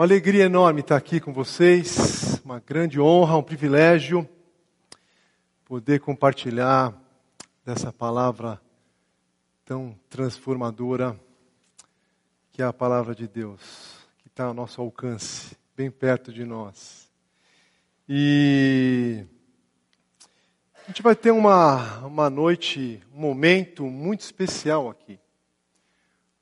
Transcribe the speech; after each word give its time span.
Uma 0.00 0.06
alegria 0.06 0.44
enorme 0.44 0.80
estar 0.80 0.96
aqui 0.96 1.20
com 1.20 1.30
vocês, 1.30 2.40
uma 2.42 2.58
grande 2.58 2.98
honra, 2.98 3.36
um 3.36 3.42
privilégio 3.42 4.26
poder 5.66 6.00
compartilhar 6.00 6.98
dessa 7.66 7.92
palavra 7.92 8.58
tão 9.62 9.94
transformadora 10.08 11.20
que 12.50 12.62
é 12.62 12.64
a 12.64 12.72
palavra 12.72 13.14
de 13.14 13.28
Deus, 13.28 13.98
que 14.20 14.28
está 14.28 14.44
ao 14.44 14.54
nosso 14.54 14.80
alcance, 14.80 15.54
bem 15.76 15.90
perto 15.90 16.32
de 16.32 16.46
nós. 16.46 17.12
E 18.08 19.26
a 20.82 20.86
gente 20.86 21.02
vai 21.02 21.14
ter 21.14 21.30
uma, 21.30 22.06
uma 22.06 22.30
noite, 22.30 23.02
um 23.14 23.20
momento 23.20 23.84
muito 23.84 24.20
especial 24.20 24.88
aqui, 24.88 25.20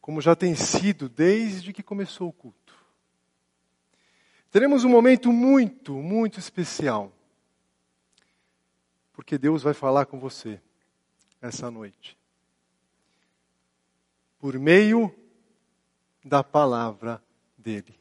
como 0.00 0.20
já 0.20 0.36
tem 0.36 0.54
sido 0.54 1.08
desde 1.08 1.72
que 1.72 1.82
começou 1.82 2.28
o 2.28 2.32
culto. 2.32 2.57
Teremos 4.50 4.84
um 4.84 4.88
momento 4.88 5.32
muito, 5.32 5.94
muito 5.94 6.38
especial. 6.38 7.12
Porque 9.12 9.36
Deus 9.36 9.62
vai 9.62 9.74
falar 9.74 10.06
com 10.06 10.18
você 10.18 10.60
essa 11.40 11.70
noite. 11.70 12.16
Por 14.38 14.58
meio 14.58 15.14
da 16.24 16.42
palavra 16.42 17.22
dele. 17.56 17.98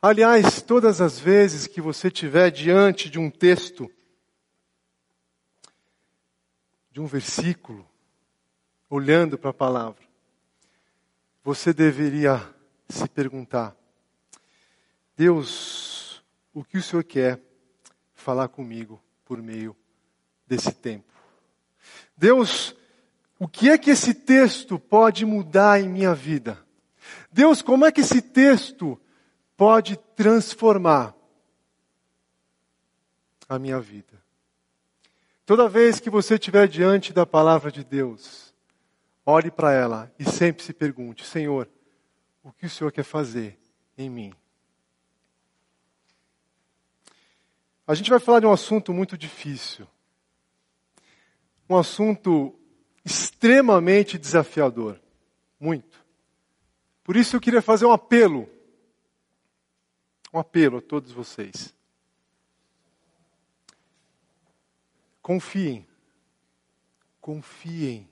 Aliás, 0.00 0.60
todas 0.60 1.00
as 1.00 1.18
vezes 1.18 1.66
que 1.66 1.80
você 1.80 2.08
estiver 2.08 2.50
diante 2.50 3.08
de 3.08 3.18
um 3.18 3.30
texto, 3.30 3.90
de 6.90 7.00
um 7.00 7.06
versículo, 7.06 7.88
olhando 8.88 9.38
para 9.38 9.50
a 9.50 9.54
palavra, 9.54 10.04
você 11.42 11.72
deveria 11.72 12.42
se 12.88 13.08
perguntar: 13.08 13.76
Deus, 15.16 16.22
o 16.52 16.62
que 16.62 16.76
o 16.76 16.82
Senhor 16.82 17.02
quer 17.02 17.40
falar 18.14 18.48
comigo 18.48 19.02
por 19.24 19.40
meio 19.40 19.74
desse 20.46 20.72
tempo? 20.72 21.10
Deus, 22.14 22.76
o 23.38 23.48
que 23.48 23.70
é 23.70 23.78
que 23.78 23.90
esse 23.90 24.12
texto 24.12 24.78
pode 24.78 25.24
mudar 25.24 25.80
em 25.80 25.88
minha 25.88 26.14
vida? 26.14 26.62
Deus, 27.32 27.62
como 27.62 27.86
é 27.86 27.92
que 27.92 28.02
esse 28.02 28.20
texto 28.20 29.00
pode 29.56 29.96
transformar 30.14 31.14
a 33.48 33.58
minha 33.58 33.80
vida? 33.80 34.22
Toda 35.46 35.68
vez 35.68 36.00
que 36.00 36.10
você 36.10 36.34
estiver 36.34 36.68
diante 36.68 37.12
da 37.12 37.24
palavra 37.24 37.70
de 37.70 37.84
Deus, 37.84 38.54
olhe 39.24 39.50
para 39.50 39.72
ela 39.72 40.12
e 40.18 40.24
sempre 40.24 40.62
se 40.62 40.74
pergunte: 40.74 41.24
Senhor, 41.24 41.68
o 42.42 42.52
que 42.52 42.66
o 42.66 42.70
Senhor 42.70 42.90
quer 42.90 43.04
fazer 43.04 43.58
em 43.96 44.10
mim? 44.10 44.34
A 47.86 47.94
gente 47.94 48.10
vai 48.10 48.18
falar 48.18 48.40
de 48.40 48.46
um 48.46 48.52
assunto 48.52 48.92
muito 48.92 49.16
difícil. 49.16 49.86
Um 51.68 51.76
assunto 51.76 52.58
extremamente 53.04 54.18
desafiador. 54.18 55.00
Muito. 55.60 56.04
Por 57.04 57.16
isso 57.16 57.36
eu 57.36 57.40
queria 57.40 57.62
fazer 57.62 57.86
um 57.86 57.92
apelo. 57.92 58.48
Um 60.32 60.38
apelo 60.38 60.78
a 60.78 60.82
todos 60.82 61.12
vocês. 61.12 61.72
Confiem. 65.22 65.86
Confiem. 67.20 68.08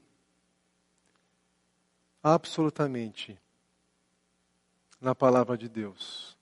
Absolutamente 2.22 3.38
na 5.00 5.14
palavra 5.14 5.58
de 5.58 5.68
Deus. 5.68 6.38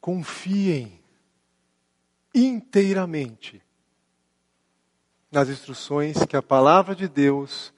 Confiem 0.00 1.01
inteiramente 2.34 3.62
nas 5.30 5.48
instruções 5.48 6.24
que 6.26 6.36
a 6.36 6.42
palavra 6.42 6.94
de 6.94 7.08
Deus 7.08 7.72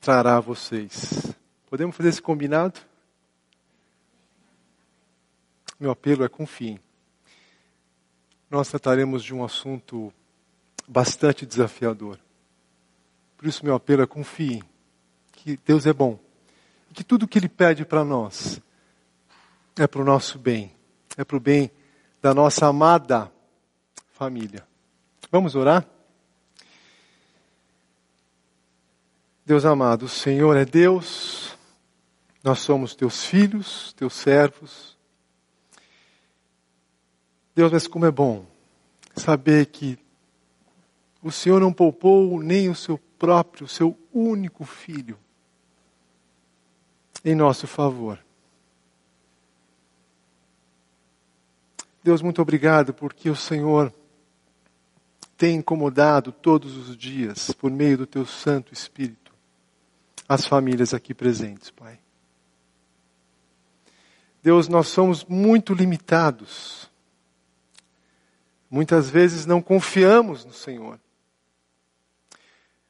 trará 0.00 0.36
a 0.36 0.40
vocês. 0.40 1.34
Podemos 1.68 1.94
fazer 1.94 2.08
esse 2.08 2.22
combinado? 2.22 2.80
Meu 5.78 5.90
apelo 5.90 6.24
é 6.24 6.28
confiem. 6.28 6.80
Nós 8.50 8.68
trataremos 8.68 9.22
de 9.22 9.34
um 9.34 9.44
assunto 9.44 10.12
bastante 10.88 11.44
desafiador. 11.44 12.18
Por 13.36 13.46
isso, 13.46 13.64
meu 13.64 13.74
apelo 13.74 14.02
é 14.02 14.06
confiem 14.06 14.62
que 15.32 15.58
Deus 15.66 15.84
é 15.86 15.92
bom. 15.92 16.18
E 16.90 16.94
que 16.94 17.04
tudo 17.04 17.28
que 17.28 17.38
Ele 17.38 17.48
pede 17.48 17.84
para 17.84 18.04
nós 18.04 18.60
é 19.76 19.86
para 19.86 20.00
o 20.00 20.04
nosso 20.04 20.38
bem. 20.38 20.72
É 21.16 21.24
para 21.24 21.36
o 21.36 21.40
bem 21.40 21.70
da 22.22 22.32
nossa 22.32 22.66
amada 22.66 23.30
família. 24.16 24.66
Vamos 25.30 25.54
orar? 25.54 25.86
Deus 29.44 29.66
amado, 29.66 30.06
o 30.06 30.08
Senhor 30.08 30.56
é 30.56 30.64
Deus, 30.64 31.54
nós 32.42 32.60
somos 32.60 32.94
teus 32.94 33.26
filhos, 33.26 33.92
teus 33.92 34.14
servos. 34.14 34.96
Deus, 37.54 37.70
mas 37.70 37.86
como 37.86 38.06
é 38.06 38.10
bom 38.10 38.46
saber 39.14 39.66
que 39.66 39.98
o 41.22 41.30
Senhor 41.30 41.60
não 41.60 41.72
poupou 41.72 42.42
nem 42.42 42.70
o 42.70 42.74
seu 42.74 42.98
próprio, 43.18 43.66
o 43.66 43.68
seu 43.68 43.98
único 44.14 44.64
filho 44.64 45.18
em 47.22 47.34
nosso 47.34 47.66
favor. 47.66 48.18
Deus, 52.02 52.22
muito 52.22 52.40
obrigado 52.40 52.94
porque 52.94 53.28
o 53.28 53.36
Senhor 53.36 53.92
tem 55.36 55.56
incomodado 55.56 56.32
todos 56.32 56.76
os 56.76 56.96
dias, 56.96 57.50
por 57.52 57.70
meio 57.70 57.98
do 57.98 58.06
teu 58.06 58.24
Santo 58.24 58.72
Espírito, 58.72 59.32
as 60.28 60.46
famílias 60.46 60.94
aqui 60.94 61.12
presentes, 61.12 61.70
Pai. 61.70 62.00
Deus, 64.42 64.68
nós 64.68 64.88
somos 64.88 65.24
muito 65.24 65.74
limitados. 65.74 66.90
Muitas 68.70 69.10
vezes 69.10 69.44
não 69.44 69.60
confiamos 69.60 70.44
no 70.44 70.52
Senhor. 70.52 70.98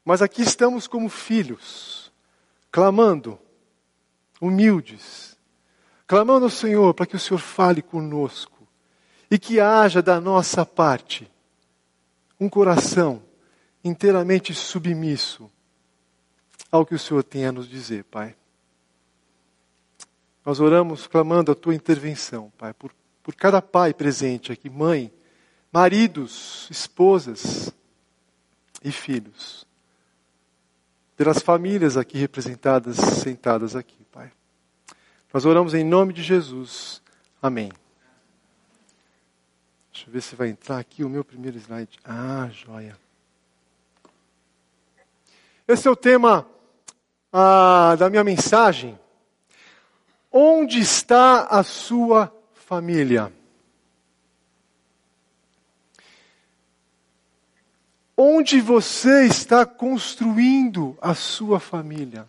Mas 0.04 0.22
aqui 0.22 0.42
estamos 0.42 0.86
como 0.86 1.08
filhos, 1.08 2.12
clamando, 2.70 3.38
humildes, 4.40 5.36
clamando 6.06 6.44
ao 6.44 6.50
Senhor 6.50 6.94
para 6.94 7.06
que 7.06 7.16
o 7.16 7.20
Senhor 7.20 7.40
fale 7.40 7.82
conosco 7.82 8.66
e 9.30 9.38
que 9.38 9.58
haja 9.58 10.00
da 10.00 10.20
nossa 10.20 10.64
parte 10.64 11.28
um 12.38 12.48
coração 12.48 13.22
inteiramente 13.82 14.54
submisso 14.54 15.50
ao 16.70 16.84
que 16.84 16.94
o 16.94 16.98
Senhor 16.98 17.22
tem 17.22 17.47
a 17.47 17.52
nos 17.52 17.69
dizer, 17.69 18.04
Pai. 18.04 18.36
Nós 20.44 20.60
oramos 20.60 21.06
clamando 21.06 21.50
a 21.50 21.54
tua 21.54 21.75
intervenção, 21.75 22.52
Pai, 22.56 22.72
por, 22.72 22.92
por 23.22 23.34
cada 23.34 23.60
pai 23.60 23.92
presente 23.92 24.52
aqui, 24.52 24.70
mãe, 24.70 25.12
maridos, 25.72 26.69
esposas 26.70 27.72
e 28.84 28.92
filhos. 28.92 29.66
Pelas 31.16 31.41
famílias 31.41 31.96
aqui 31.96 32.19
representadas, 32.19 32.96
sentadas 32.96 33.75
aqui, 33.75 34.04
Pai. 34.12 34.30
Nós 35.32 35.44
oramos 35.44 35.75
em 35.75 35.84
nome 35.84 36.12
de 36.12 36.22
Jesus. 36.22 37.02
Amém. 37.42 37.70
Deixa 39.96 40.10
eu 40.10 40.12
ver 40.12 40.20
se 40.20 40.37
vai 40.37 40.48
entrar 40.50 40.78
aqui 40.78 41.02
o 41.02 41.08
meu 41.08 41.25
primeiro 41.25 41.56
slide. 41.56 41.98
Ah, 42.04 42.50
joia. 42.52 42.98
Esse 45.66 45.88
é 45.88 45.90
o 45.90 45.96
tema 45.96 46.46
ah, 47.32 47.96
da 47.98 48.10
minha 48.10 48.22
mensagem. 48.22 48.98
Onde 50.31 50.81
está 50.81 51.46
a 51.46 51.62
sua 51.62 52.31
família? 52.52 53.32
Onde 58.14 58.60
você 58.60 59.25
está 59.25 59.64
construindo 59.64 60.94
a 61.00 61.14
sua 61.14 61.58
família? 61.58 62.28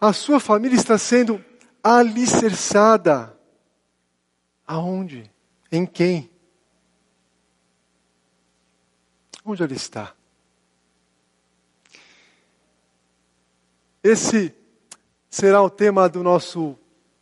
A 0.00 0.12
sua 0.12 0.38
família 0.38 0.76
está 0.76 0.96
sendo 0.96 1.44
alicerçada 1.82 3.36
aonde? 4.64 5.28
Em 5.70 5.84
quem? 5.84 6.30
Onde 9.44 9.62
ele 9.62 9.74
está? 9.74 10.14
Esse 14.02 14.54
será 15.28 15.62
o 15.62 15.68
tema 15.68 16.08
do 16.08 16.22
nosso 16.22 16.74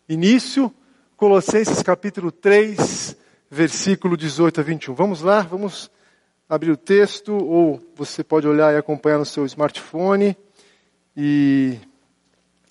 início, 0.08 0.72
Colossenses 1.16 1.82
capítulo 1.82 2.30
3, 2.30 3.16
versículo 3.50 4.16
18 4.16 4.60
a 4.60 4.62
21. 4.62 4.94
Vamos 4.94 5.22
lá, 5.22 5.40
vamos 5.40 5.90
abrir 6.48 6.70
o 6.70 6.76
texto, 6.76 7.32
ou 7.32 7.82
você 7.96 8.22
pode 8.22 8.46
olhar 8.46 8.72
e 8.72 8.76
acompanhar 8.76 9.18
no 9.18 9.24
seu 9.24 9.44
smartphone, 9.46 10.36
e 11.16 11.78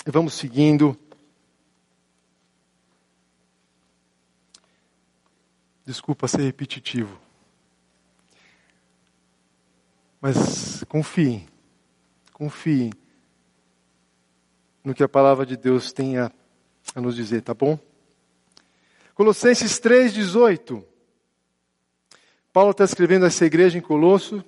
vamos 0.06 0.36
seguindo 0.36 0.98
Desculpa 5.86 6.28
ser 6.28 6.42
repetitivo. 6.42 7.20
Mas 10.20 10.84
confiem, 10.86 11.46
confiem 12.34 12.92
no 14.84 14.96
que 14.96 15.04
a 15.04 15.08
palavra 15.08 15.46
de 15.46 15.56
Deus 15.56 15.94
tem 15.94 16.18
a, 16.18 16.32
a 16.96 17.02
nos 17.02 17.16
dizer, 17.16 17.42
tá 17.42 17.54
bom? 17.54 17.78
Colossenses 19.14 19.80
3,18. 19.80 20.84
Paulo 22.52 22.72
está 22.72 22.84
escrevendo 22.84 23.26
essa 23.26 23.46
igreja 23.46 23.78
em 23.78 23.82
Colosso 23.82 24.44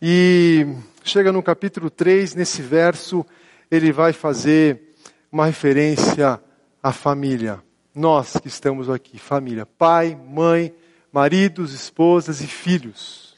e 0.00 0.66
chega 1.02 1.32
no 1.32 1.42
capítulo 1.42 1.90
3, 1.90 2.34
nesse 2.34 2.62
verso, 2.62 3.26
ele 3.70 3.92
vai 3.92 4.12
fazer 4.12 4.94
uma 5.30 5.46
referência 5.46 6.40
à 6.82 6.92
família. 6.92 7.62
Nós 7.94 8.36
que 8.36 8.48
estamos 8.48 8.90
aqui, 8.90 9.18
família, 9.18 9.64
pai, 9.64 10.16
mãe, 10.16 10.74
maridos, 11.12 11.72
esposas 11.72 12.40
e 12.40 12.46
filhos. 12.48 13.36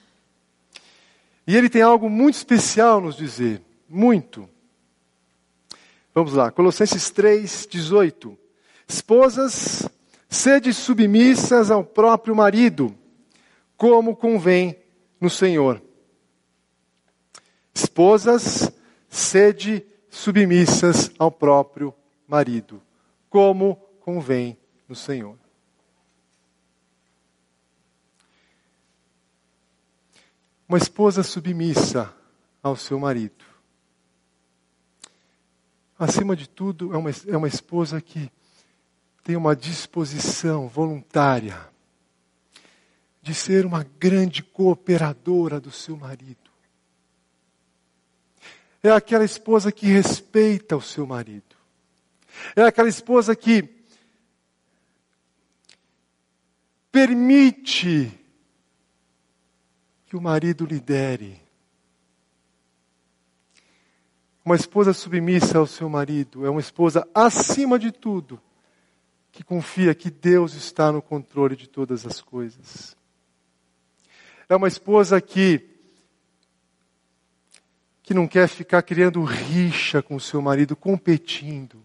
E 1.46 1.54
ele 1.54 1.68
tem 1.68 1.82
algo 1.82 2.08
muito 2.08 2.36
especial 2.36 3.00
nos 3.00 3.16
dizer, 3.16 3.60
muito. 3.86 4.48
Vamos 6.14 6.32
lá, 6.32 6.50
Colossenses 6.50 7.10
3, 7.10 7.68
18. 7.70 8.38
Esposas, 8.88 9.86
sede 10.26 10.72
submissas 10.72 11.70
ao 11.70 11.84
próprio 11.84 12.34
marido, 12.34 12.96
como 13.76 14.16
convém 14.16 14.78
no 15.20 15.28
Senhor. 15.28 15.82
Esposas, 17.74 18.72
sede 19.10 19.84
submissas 20.08 21.10
ao 21.18 21.30
próprio 21.30 21.92
marido, 22.26 22.80
como 23.28 23.85
convém 24.06 24.56
no 24.88 24.94
Senhor. 24.94 25.36
Uma 30.68 30.78
esposa 30.78 31.24
submissa 31.24 32.14
ao 32.62 32.76
seu 32.76 33.00
marido. 33.00 33.44
Acima 35.98 36.36
de 36.36 36.48
tudo, 36.48 36.94
é 36.94 36.96
uma, 36.96 37.10
é 37.10 37.36
uma 37.36 37.48
esposa 37.48 38.00
que 38.00 38.30
tem 39.24 39.34
uma 39.34 39.56
disposição 39.56 40.68
voluntária 40.68 41.68
de 43.20 43.34
ser 43.34 43.66
uma 43.66 43.82
grande 43.98 44.40
cooperadora 44.40 45.58
do 45.58 45.72
seu 45.72 45.96
marido. 45.96 46.48
É 48.84 48.90
aquela 48.92 49.24
esposa 49.24 49.72
que 49.72 49.86
respeita 49.86 50.76
o 50.76 50.82
seu 50.82 51.04
marido. 51.04 51.56
É 52.54 52.62
aquela 52.62 52.88
esposa 52.88 53.34
que 53.34 53.75
permite 56.96 58.10
que 60.06 60.16
o 60.16 60.20
marido 60.20 60.64
lidere. 60.64 61.38
Uma 64.42 64.56
esposa 64.56 64.94
submissa 64.94 65.58
ao 65.58 65.66
seu 65.66 65.90
marido 65.90 66.46
é 66.46 66.48
uma 66.48 66.60
esposa, 66.60 67.06
acima 67.14 67.78
de 67.78 67.92
tudo, 67.92 68.40
que 69.30 69.44
confia 69.44 69.94
que 69.94 70.10
Deus 70.10 70.54
está 70.54 70.90
no 70.90 71.02
controle 71.02 71.54
de 71.54 71.68
todas 71.68 72.06
as 72.06 72.22
coisas. 72.22 72.96
É 74.48 74.56
uma 74.56 74.68
esposa 74.68 75.20
que 75.20 75.68
que 78.02 78.14
não 78.14 78.26
quer 78.26 78.48
ficar 78.48 78.80
criando 78.80 79.22
rixa 79.22 80.00
com 80.00 80.14
o 80.14 80.20
seu 80.20 80.40
marido, 80.40 80.74
competindo 80.74 81.84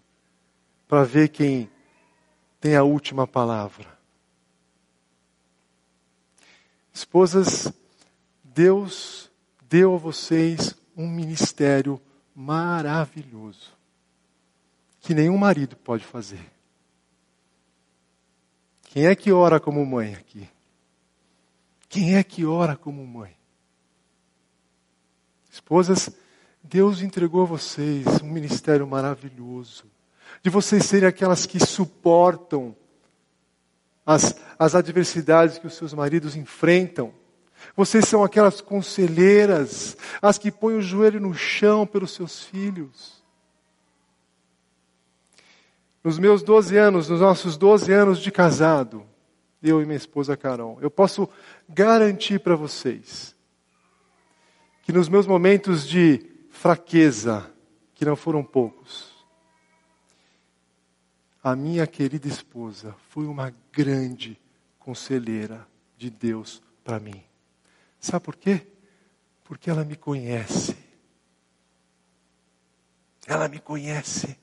para 0.88 1.04
ver 1.04 1.28
quem 1.28 1.70
tem 2.62 2.78
a 2.78 2.84
última 2.84 3.28
palavra. 3.28 3.91
Esposas, 6.94 7.72
Deus 8.44 9.30
deu 9.70 9.96
a 9.96 9.98
vocês 9.98 10.76
um 10.96 11.08
ministério 11.08 12.02
maravilhoso 12.36 13.82
que 15.02 15.16
nenhum 15.16 15.38
marido 15.38 15.76
pode 15.76 16.06
fazer. 16.06 16.46
Quem 18.84 19.08
é 19.08 19.16
que 19.16 19.32
ora 19.32 19.60
como 19.60 19.86
mãe 19.86 20.14
aqui? 20.14 20.48
Quem 21.90 22.16
é 22.16 22.24
que 22.24 22.46
ora 22.46 22.78
como 22.78 23.06
mãe? 23.06 23.36
Esposas, 25.52 26.10
Deus 26.64 27.02
entregou 27.02 27.42
a 27.42 27.46
vocês 27.46 28.06
um 28.22 28.30
ministério 28.30 28.88
maravilhoso, 28.88 29.86
de 30.44 30.50
vocês 30.50 30.86
serem 30.86 31.10
aquelas 31.10 31.46
que 31.46 31.60
suportam 31.60 32.76
as, 34.06 34.36
as 34.58 34.76
adversidades 34.76 35.58
que 35.58 35.68
os 35.68 35.76
seus 35.76 35.94
maridos 35.94 36.36
enfrentam. 36.36 37.14
Vocês 37.76 38.08
são 38.08 38.24
aquelas 38.24 38.60
conselheiras, 38.60 39.96
as 40.22 40.38
que 40.38 40.52
põem 40.52 40.78
o 40.78 40.82
joelho 40.82 41.20
no 41.20 41.34
chão 41.34 41.86
pelos 41.86 42.12
seus 42.12 42.44
filhos. 42.44 43.22
Nos 46.04 46.18
meus 46.18 46.42
12 46.42 46.76
anos, 46.78 47.10
nos 47.10 47.22
nossos 47.22 47.58
12 47.58 47.94
anos 47.94 48.20
de 48.20 48.32
casado, 48.32 49.06
eu 49.62 49.82
e 49.82 49.86
minha 49.86 49.98
esposa 49.98 50.36
Carol, 50.36 50.80
eu 50.82 50.90
posso 50.90 51.30
garantir 51.70 52.40
para 52.40 52.56
vocês 52.56 53.36
que 54.82 54.92
nos 54.92 55.08
meus 55.08 55.28
momentos 55.28 55.88
de 55.88 56.26
fraqueza, 56.50 57.50
que 57.94 58.04
não 58.04 58.16
foram 58.16 58.44
poucos, 58.44 59.11
a 61.44 61.56
minha 61.56 61.88
querida 61.88 62.28
esposa 62.28 62.96
foi 63.10 63.26
uma 63.26 63.54
grande 63.72 64.40
conselheira 64.78 65.68
de 65.98 66.10
Deus 66.10 66.62
para 66.84 67.00
mim. 67.00 67.24
Sabe 68.00 68.26
por 68.26 68.36
quê? 68.36 68.68
Porque 69.44 69.70
ela 69.70 69.84
me 69.84 69.96
conhece. 69.96 70.76
Ela 73.26 73.48
me 73.48 73.60
conhece. 73.60 74.38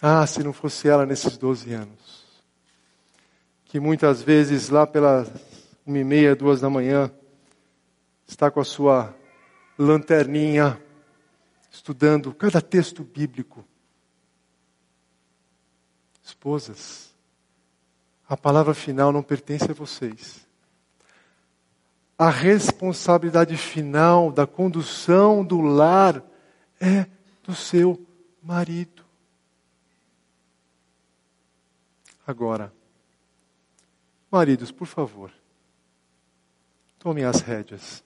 Ah, 0.00 0.26
se 0.26 0.42
não 0.42 0.52
fosse 0.52 0.88
ela 0.88 1.06
nesses 1.06 1.36
12 1.36 1.72
anos, 1.72 2.24
que 3.64 3.80
muitas 3.80 4.22
vezes 4.22 4.68
lá 4.68 4.86
pelas 4.86 5.28
uma 5.86 5.98
e 5.98 6.04
meia, 6.04 6.34
duas 6.34 6.60
da 6.60 6.70
manhã, 6.70 7.10
está 8.26 8.50
com 8.50 8.60
a 8.60 8.64
sua 8.64 9.14
lanterninha, 9.78 10.80
estudando 11.70 12.34
cada 12.34 12.60
texto 12.60 13.04
bíblico, 13.04 13.64
Esposas, 16.24 17.14
a 18.26 18.36
palavra 18.36 18.72
final 18.72 19.12
não 19.12 19.22
pertence 19.22 19.70
a 19.70 19.74
vocês. 19.74 20.46
A 22.16 22.30
responsabilidade 22.30 23.56
final 23.58 24.32
da 24.32 24.46
condução 24.46 25.44
do 25.44 25.60
lar 25.60 26.22
é 26.80 27.06
do 27.42 27.54
seu 27.54 28.00
marido. 28.42 29.04
Agora, 32.26 32.72
maridos, 34.30 34.72
por 34.72 34.86
favor, 34.86 35.30
tomem 36.98 37.24
as 37.24 37.40
rédeas. 37.42 38.02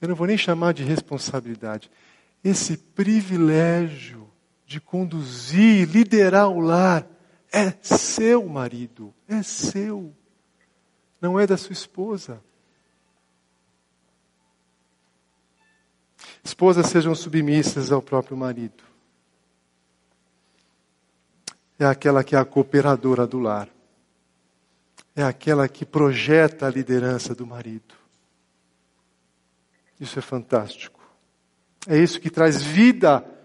Eu 0.00 0.08
não 0.08 0.14
vou 0.14 0.28
nem 0.28 0.38
chamar 0.38 0.74
de 0.74 0.84
responsabilidade. 0.84 1.90
Esse 2.44 2.76
privilégio 2.76 4.27
de 4.68 4.82
conduzir, 4.82 5.88
liderar 5.88 6.50
o 6.50 6.60
lar, 6.60 7.08
é 7.50 7.72
seu 7.80 8.46
marido, 8.46 9.14
é 9.26 9.42
seu, 9.42 10.14
não 11.18 11.40
é 11.40 11.46
da 11.46 11.56
sua 11.56 11.72
esposa. 11.72 12.44
Esposas 16.44 16.86
sejam 16.86 17.14
submissas 17.14 17.90
ao 17.90 18.02
próprio 18.02 18.36
marido. 18.36 18.84
É 21.78 21.86
aquela 21.86 22.22
que 22.22 22.36
é 22.36 22.38
a 22.38 22.44
cooperadora 22.44 23.26
do 23.26 23.38
lar. 23.38 23.70
É 25.16 25.22
aquela 25.22 25.66
que 25.66 25.86
projeta 25.86 26.66
a 26.66 26.70
liderança 26.70 27.34
do 27.34 27.46
marido. 27.46 27.94
Isso 29.98 30.18
é 30.18 30.22
fantástico. 30.22 31.00
É 31.86 31.96
isso 31.96 32.20
que 32.20 32.28
traz 32.28 32.62
vida 32.62 33.37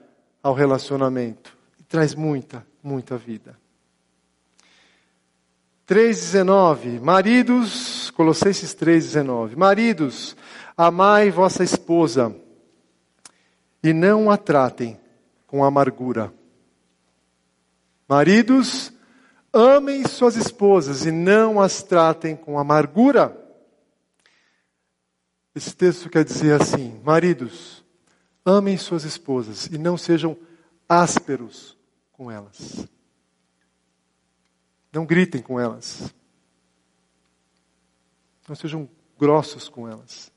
ao 0.44 0.54
relacionamento. 0.54 1.58
E 1.80 1.84
traz 1.84 2.14
muita, 2.14 2.68
muita 2.84 3.18
vida. 3.18 3.58
3,19. 5.88 7.00
Maridos, 7.00 8.12
Colossenses 8.12 8.76
3,19. 8.76 9.56
Maridos, 9.56 10.36
amai 10.78 11.32
vossa 11.32 11.64
esposa 11.64 12.36
e 13.82 13.94
não 13.94 14.30
a 14.30 14.38
tratem 14.38 15.00
com 15.48 15.64
amargura. 15.64 16.34
Maridos, 18.08 18.92
amem 19.52 20.06
suas 20.08 20.36
esposas 20.36 21.06
e 21.06 21.12
não 21.12 21.62
as 21.62 21.84
tratem 21.84 22.36
com 22.36 22.58
amargura. 22.58 23.38
Esse 25.54 25.76
texto 25.76 26.10
quer 26.10 26.24
dizer 26.24 26.60
assim: 26.60 27.00
maridos, 27.04 27.83
Amem 28.46 28.78
suas 28.78 29.04
esposas 29.04 29.68
e 29.68 29.78
não 29.78 29.98
sejam 29.98 30.38
ásperos 30.88 31.78
com 32.12 32.30
elas. 32.30 32.88
Não 34.92 35.06
gritem 35.06 35.42
com 35.42 35.60
elas. 35.60 36.14
Não 38.48 38.56
sejam 38.56 38.90
grossos 39.18 39.70
com 39.70 39.88
elas. 39.88 40.32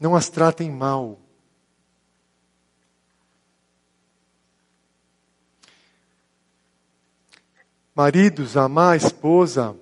Não 0.00 0.16
as 0.16 0.28
tratem 0.30 0.70
mal. 0.70 1.20
Maridos, 7.94 8.56
amar 8.56 8.94
a 8.94 8.96
esposa, 8.96 9.76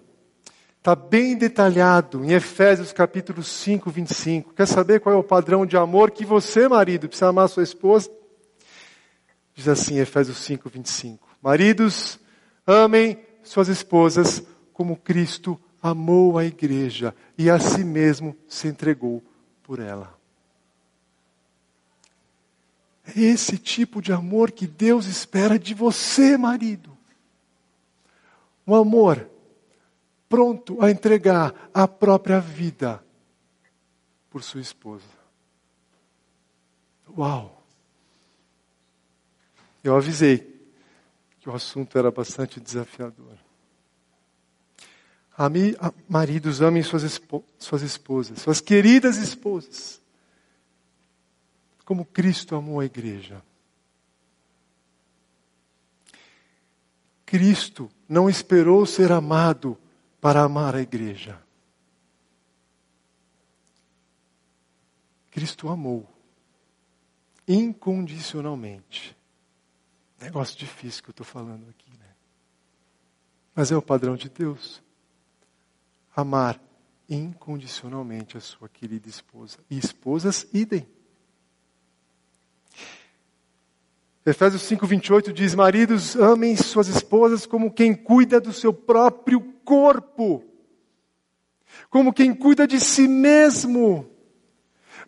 está 0.81 0.95
bem 0.95 1.37
detalhado 1.37 2.25
em 2.25 2.33
Efésios 2.33 2.91
capítulo 2.91 3.43
5, 3.43 3.91
25. 3.91 4.55
Quer 4.55 4.67
saber 4.67 4.99
qual 4.99 5.15
é 5.15 5.19
o 5.19 5.23
padrão 5.23 5.67
de 5.67 5.77
amor 5.77 6.11
que 6.11 6.25
você, 6.25 6.67
marido, 6.69 7.07
precisa 7.07 7.29
amar 7.29 7.51
sua 7.51 7.63
esposa? 7.63 8.11
Diz 9.55 9.69
assim, 9.69 9.99
Efésios 9.99 10.39
5, 10.39 10.71
25. 10.71 11.29
Maridos, 11.43 12.19
amem 12.67 13.19
suas 13.43 13.69
esposas 13.69 14.43
como 14.73 14.97
Cristo 14.97 15.61
amou 15.83 16.39
a 16.39 16.47
igreja 16.47 17.15
e 17.37 17.51
a 17.51 17.59
si 17.59 17.85
mesmo 17.85 18.35
se 18.49 18.67
entregou 18.67 19.23
por 19.63 19.81
ela. 19.81 20.19
É 23.07 23.21
esse 23.21 23.59
tipo 23.59 24.01
de 24.01 24.15
amor 24.15 24.51
que 24.51 24.67
Deus 24.67 25.05
espera 25.05 25.59
de 25.59 25.75
você, 25.75 26.39
marido. 26.39 26.97
Um 28.67 28.75
amor 28.75 29.30
pronto 30.31 30.81
a 30.81 30.89
entregar 30.93 31.53
a 31.75 31.89
própria 31.89 32.39
vida 32.39 33.05
por 34.31 34.45
sua 34.45 34.61
esposa. 34.61 35.05
Uau! 37.19 37.67
Eu 39.83 39.97
avisei 39.97 40.39
que 41.41 41.49
o 41.49 41.53
assunto 41.53 41.99
era 41.99 42.13
bastante 42.13 42.61
desafiador. 42.61 43.37
Ami, 45.37 45.75
maridos, 46.09 46.63
amem 46.63 46.85
suas, 46.85 47.03
espo, 47.03 47.45
suas 47.59 47.83
esposas, 47.83 48.41
suas 48.41 48.61
queridas 48.61 49.17
esposas, 49.17 50.01
como 51.85 52.05
Cristo 52.05 52.55
amou 52.55 52.79
a 52.79 52.85
igreja. 52.85 53.43
Cristo 57.27 57.91
não 58.09 58.31
esperou 58.31 58.87
ser 58.87 59.11
amado 59.11 59.77
para 60.21 60.43
amar 60.43 60.75
a 60.75 60.83
igreja. 60.83 61.41
Cristo 65.31 65.69
amou 65.69 66.09
incondicionalmente. 67.47 69.17
Negócio 70.21 70.59
difícil 70.59 71.03
que 71.03 71.11
eu 71.11 71.12
estou 71.12 71.25
falando 71.27 71.69
aqui, 71.71 71.91
né? 71.99 72.09
Mas 73.55 73.73
é 73.73 73.77
o 73.77 73.83
padrão 73.83 74.17
de 74.17 74.29
Deus. 74.29 74.83
Amar 76.15 76.61
incondicionalmente 77.09 78.37
a 78.37 78.41
sua 78.41 78.69
querida 78.69 79.09
esposa. 79.09 79.59
E 79.71 79.79
esposas, 79.79 80.47
idem. 80.53 80.87
Efésios 84.25 84.62
5, 84.62 84.87
28 84.87 85.33
diz: 85.33 85.55
Maridos, 85.55 86.15
amem 86.17 86.55
suas 86.57 86.89
esposas 86.89 87.47
como 87.47 87.73
quem 87.73 87.95
cuida 87.95 88.41
do 88.41 88.53
seu 88.53 88.73
próprio 88.73 89.41
corpo, 89.71 90.43
como 91.89 92.12
quem 92.12 92.35
cuida 92.35 92.67
de 92.67 92.81
si 92.81 93.07
mesmo. 93.07 94.11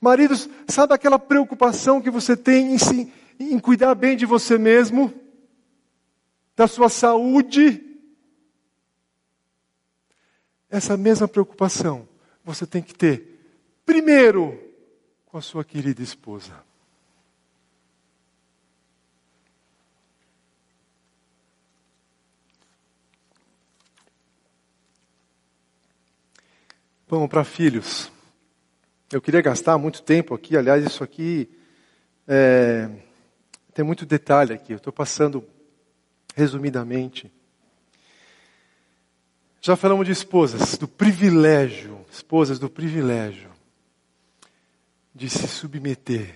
Maridos, 0.00 0.49
sabe 0.69 0.95
aquela 0.95 1.19
preocupação 1.19 2.00
que 2.00 2.09
você 2.09 2.37
tem 2.37 2.75
em, 2.75 2.78
si, 2.78 3.12
em 3.40 3.59
cuidar 3.59 3.97
bem 3.97 4.16
de 4.16 4.25
você 4.25 4.57
mesmo, 4.57 5.12
da 6.54 6.69
sua 6.69 6.88
saúde? 6.88 7.83
Essa 10.71 10.97
mesma 10.97 11.26
preocupação 11.26 12.09
você 12.45 12.64
tem 12.64 12.83
que 12.83 12.95
ter, 12.95 13.40
primeiro, 13.85 14.57
com 15.26 15.38
a 15.38 15.42
sua 15.42 15.64
querida 15.64 16.02
esposa. 16.02 16.52
Vamos 27.12 27.28
para 27.28 27.45
filhos. 27.45 28.11
Eu 29.12 29.21
queria 29.21 29.42
gastar 29.42 29.76
muito 29.76 30.00
tempo 30.00 30.35
aqui, 30.35 30.57
aliás, 30.57 30.83
isso 30.83 31.04
aqui 31.04 31.47
é, 32.26 32.88
tem 33.75 33.85
muito 33.85 34.07
detalhe 34.07 34.54
aqui. 34.54 34.73
Eu 34.73 34.78
estou 34.78 34.90
passando 34.90 35.47
resumidamente. 36.35 37.31
Já 39.61 39.76
falamos 39.76 40.07
de 40.07 40.12
esposas, 40.12 40.78
do 40.78 40.88
privilégio, 40.88 42.00
esposas 42.11 42.59
do 42.59 42.71
privilégio 42.71 43.50
de 45.14 45.28
se 45.28 45.47
submeter, 45.47 46.35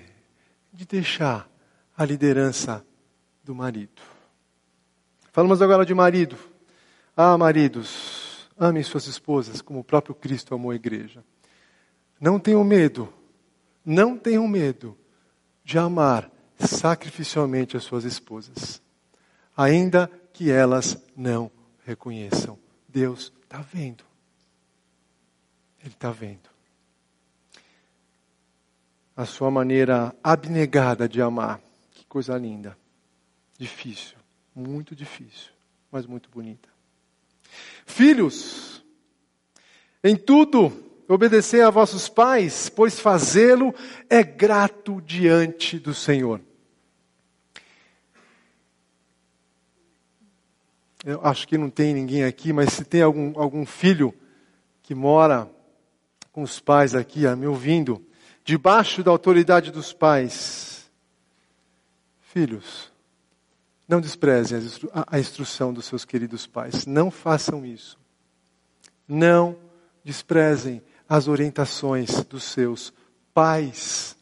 de 0.75 0.85
deixar 0.85 1.49
a 1.97 2.05
liderança 2.05 2.85
do 3.43 3.55
marido. 3.55 4.03
Falamos 5.33 5.63
agora 5.63 5.87
de 5.87 5.95
marido. 5.95 6.37
Ah, 7.17 7.39
maridos, 7.39 8.26
Amem 8.59 8.83
suas 8.83 9.07
esposas 9.07 9.61
como 9.61 9.81
o 9.81 9.85
próprio 9.85 10.15
Cristo 10.15 10.55
amou 10.55 10.71
a 10.71 10.77
igreja. 10.77 11.23
Não 12.19 12.39
tenham 12.41 12.65
medo, 12.65 13.13
não 13.85 14.17
tenham 14.17 14.49
medo 14.49 14.97
de 15.63 15.79
amar 15.79 16.31
sacrificialmente 16.59 17.77
as 17.77 17.85
suas 17.85 18.05
esposas, 18.05 18.81
ainda 19.55 20.11
que 20.33 20.51
elas 20.51 20.97
não 21.15 21.51
reconheçam. 21.85 22.59
Deus 22.89 23.33
está 23.43 23.59
vendo. 23.61 24.05
Ele 25.81 25.93
está 25.93 26.11
vendo. 26.11 26.49
A 29.15 29.25
sua 29.25 29.51
maneira 29.51 30.15
abnegada 30.23 31.09
de 31.09 31.21
amar. 31.21 31.61
Que 31.93 32.05
coisa 32.07 32.37
linda. 32.37 32.77
Difícil, 33.59 34.17
muito 34.55 34.95
difícil, 34.95 35.53
mas 35.91 36.07
muito 36.07 36.29
bonita. 36.29 36.76
Filhos, 37.85 38.85
em 40.03 40.17
tudo 40.17 40.73
obedecei 41.09 41.63
a 41.63 41.71
vossos 41.71 42.09
pais, 42.09 42.69
pois 42.69 42.99
fazê-lo 42.99 43.75
é 44.11 44.23
grato 44.23 45.01
diante 45.01 45.79
do 45.79 45.95
Senhor. 45.95 46.41
Eu 51.05 51.21
acho 51.23 51.47
que 51.47 51.57
não 51.57 51.71
tem 51.71 51.95
ninguém 51.95 52.25
aqui, 52.25 52.53
mas 52.53 52.73
se 52.73 52.85
tem 52.85 53.03
algum, 53.03 53.39
algum 53.39 53.65
filho 53.65 54.13
que 54.83 54.95
mora 54.95 55.49
com 56.33 56.43
os 56.43 56.59
pais 56.59 56.95
aqui, 56.95 57.21
me 57.37 57.47
ouvindo, 57.47 58.05
debaixo 58.45 59.03
da 59.05 59.11
autoridade 59.11 59.71
dos 59.71 59.93
pais, 59.93 60.91
filhos, 62.21 62.93
não 63.89 64.01
desprezem 64.01 64.59
a 64.93 65.19
instrução 65.19 65.73
dos 65.73 65.85
seus 65.85 66.05
queridos 66.05 66.47
pais. 66.47 66.87
Não 66.87 67.11
façam 67.11 67.65
isso. 67.65 67.99
Não 69.07 69.57
desprezem 70.03 70.83
as 71.09 71.29
orientações 71.29 72.25
dos 72.25 72.45
seus 72.45 72.93
pais. 73.33 74.17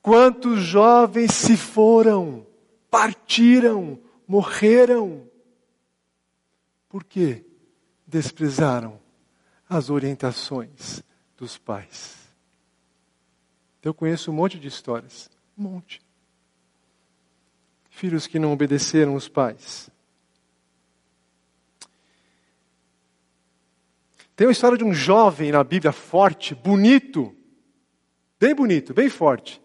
Quantos 0.00 0.60
jovens 0.60 1.34
se 1.34 1.56
foram, 1.56 2.46
partiram, 2.90 3.98
morreram? 4.26 5.28
Por 6.88 7.04
quê? 7.04 7.44
Desprezaram 8.06 8.98
as 9.68 9.90
orientações 9.90 11.02
dos 11.36 11.58
pais. 11.58 12.16
Eu 13.82 13.92
conheço 13.92 14.30
um 14.30 14.34
monte 14.34 14.58
de 14.58 14.66
histórias. 14.66 15.30
Um 15.56 15.64
monte 15.64 16.00
filhos 18.00 18.26
que 18.26 18.38
não 18.38 18.50
obedeceram 18.50 19.14
os 19.14 19.28
pais. 19.28 19.90
Tem 24.34 24.46
uma 24.46 24.52
história 24.52 24.78
de 24.78 24.84
um 24.84 24.94
jovem 24.94 25.52
na 25.52 25.62
Bíblia 25.62 25.92
forte, 25.92 26.54
bonito, 26.54 27.36
bem 28.40 28.54
bonito, 28.54 28.94
bem 28.94 29.10
forte. 29.10 29.60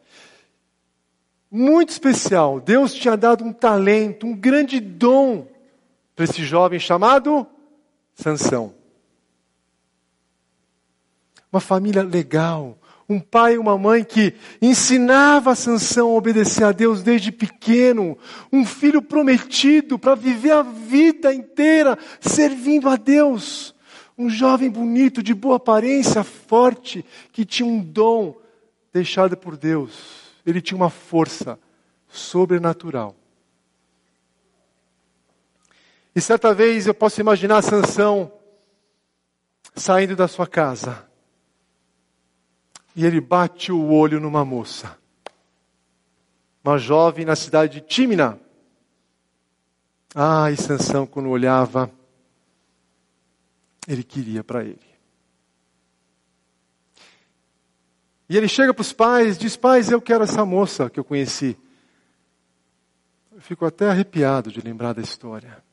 Muito 1.49 1.91
especial. 1.91 2.59
Deus 2.59 2.93
tinha 2.93 3.15
dado 3.15 3.45
um 3.45 3.53
talento, 3.53 4.27
um 4.27 4.35
grande 4.35 4.81
dom 4.81 5.47
para 6.13 6.25
esse 6.25 6.43
jovem 6.43 6.77
chamado 6.77 7.47
Sansão. 8.13 8.75
Uma 11.49 11.61
família 11.61 12.03
legal, 12.03 12.77
um 13.07 13.19
pai 13.19 13.53
e 13.53 13.57
uma 13.57 13.77
mãe 13.77 14.03
que 14.03 14.33
ensinava 14.61 15.51
a 15.51 15.55
Sansão 15.55 16.09
a 16.09 16.13
obedecer 16.13 16.63
a 16.63 16.71
Deus 16.71 17.03
desde 17.03 17.31
pequeno, 17.31 18.17
um 18.51 18.65
filho 18.65 19.01
prometido 19.01 19.99
para 19.99 20.15
viver 20.15 20.51
a 20.51 20.63
vida 20.63 21.33
inteira 21.33 21.97
servindo 22.19 22.89
a 22.89 22.95
Deus, 22.95 23.75
um 24.17 24.29
jovem 24.29 24.69
bonito, 24.69 25.21
de 25.21 25.33
boa 25.33 25.57
aparência, 25.57 26.23
forte, 26.23 27.05
que 27.31 27.45
tinha 27.45 27.67
um 27.67 27.79
dom 27.79 28.35
deixado 28.91 29.37
por 29.37 29.55
Deus. 29.55 30.33
Ele 30.45 30.61
tinha 30.61 30.77
uma 30.77 30.89
força 30.89 31.59
sobrenatural. 32.07 33.15
E 36.15 36.21
certa 36.21 36.53
vez 36.53 36.87
eu 36.87 36.93
posso 36.93 37.19
imaginar 37.19 37.61
Sansão 37.61 38.31
saindo 39.75 40.15
da 40.15 40.27
sua 40.27 40.47
casa. 40.47 41.05
E 42.95 43.05
ele 43.05 43.19
bate 43.19 43.71
o 43.71 43.89
olho 43.91 44.19
numa 44.19 44.45
moça. 44.45 44.97
Uma 46.63 46.77
jovem 46.77 47.25
na 47.25 47.35
cidade 47.35 47.79
de 47.79 47.87
Tímina. 47.87 48.39
Ah, 50.13 50.49
e 50.49 50.55
Sansão 50.55 51.05
quando 51.05 51.29
olhava, 51.29 51.91
ele 53.87 54.03
queria 54.03 54.43
para 54.43 54.63
ele. 54.63 54.95
E 58.29 58.35
ele 58.35 58.47
chega 58.47 58.73
para 58.73 58.81
os 58.81 58.93
pais, 58.93 59.37
diz: 59.37 59.55
Pais, 59.55 59.91
eu 59.91 60.01
quero 60.01 60.23
essa 60.23 60.45
moça 60.45 60.89
que 60.89 60.99
eu 60.99 61.03
conheci. 61.03 61.57
Eu 63.31 63.41
fico 63.41 63.65
até 63.65 63.89
arrepiado 63.89 64.51
de 64.51 64.61
lembrar 64.61 64.93
da 64.93 65.01
história. 65.01 65.63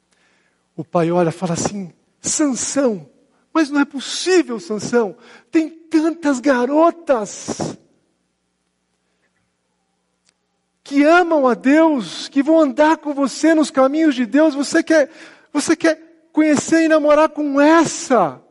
O 0.76 0.84
pai 0.84 1.10
olha 1.10 1.30
fala 1.30 1.54
assim: 1.54 1.92
Sansão, 2.20 3.08
mas 3.52 3.71
não 3.71 3.80
é 3.80 3.85
possível, 3.85 4.59
Sansão. 4.59 5.16
Tem 5.50 5.68
tantas 5.68 6.40
garotas 6.40 7.76
que 10.82 11.04
amam 11.04 11.47
a 11.47 11.54
Deus, 11.54 12.28
que 12.28 12.42
vão 12.42 12.61
andar 12.61 12.99
com 12.99 13.14
você 13.14 13.54
nos 13.54 13.71
caminhos 13.71 14.14
de 14.14 14.26
Deus. 14.26 14.54
Você 14.54 14.82
quer, 14.82 15.11
você 15.52 15.76
quer 15.76 16.28
conhecer 16.32 16.85
e 16.85 16.88
namorar 16.88 17.28
com 17.28 17.61
essa 17.61 18.42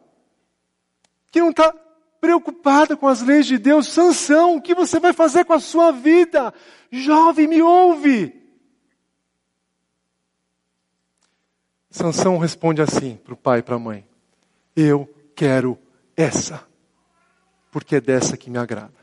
que 1.31 1.39
não 1.39 1.49
está 1.49 1.73
preocupada 2.19 2.95
com 2.95 3.07
as 3.07 3.21
leis 3.21 3.47
de 3.47 3.57
Deus. 3.57 3.87
Sansão, 3.87 4.57
o 4.57 4.61
que 4.61 4.75
você 4.75 4.99
vai 4.99 5.13
fazer 5.13 5.45
com 5.45 5.53
a 5.53 5.59
sua 5.59 5.91
vida? 5.91 6.53
Jovem, 6.91 7.47
me 7.47 7.61
ouve. 7.61 8.39
Sansão 11.89 12.37
responde 12.37 12.81
assim 12.81 13.17
para 13.17 13.33
o 13.33 13.37
pai 13.37 13.59
e 13.59 13.63
para 13.63 13.75
a 13.75 13.79
mãe: 13.79 14.05
Eu 14.75 15.09
quero 15.35 15.77
essa, 16.15 16.65
porque 17.71 17.95
é 17.95 18.01
dessa 18.01 18.37
que 18.37 18.49
me 18.49 18.57
agrada. 18.57 18.93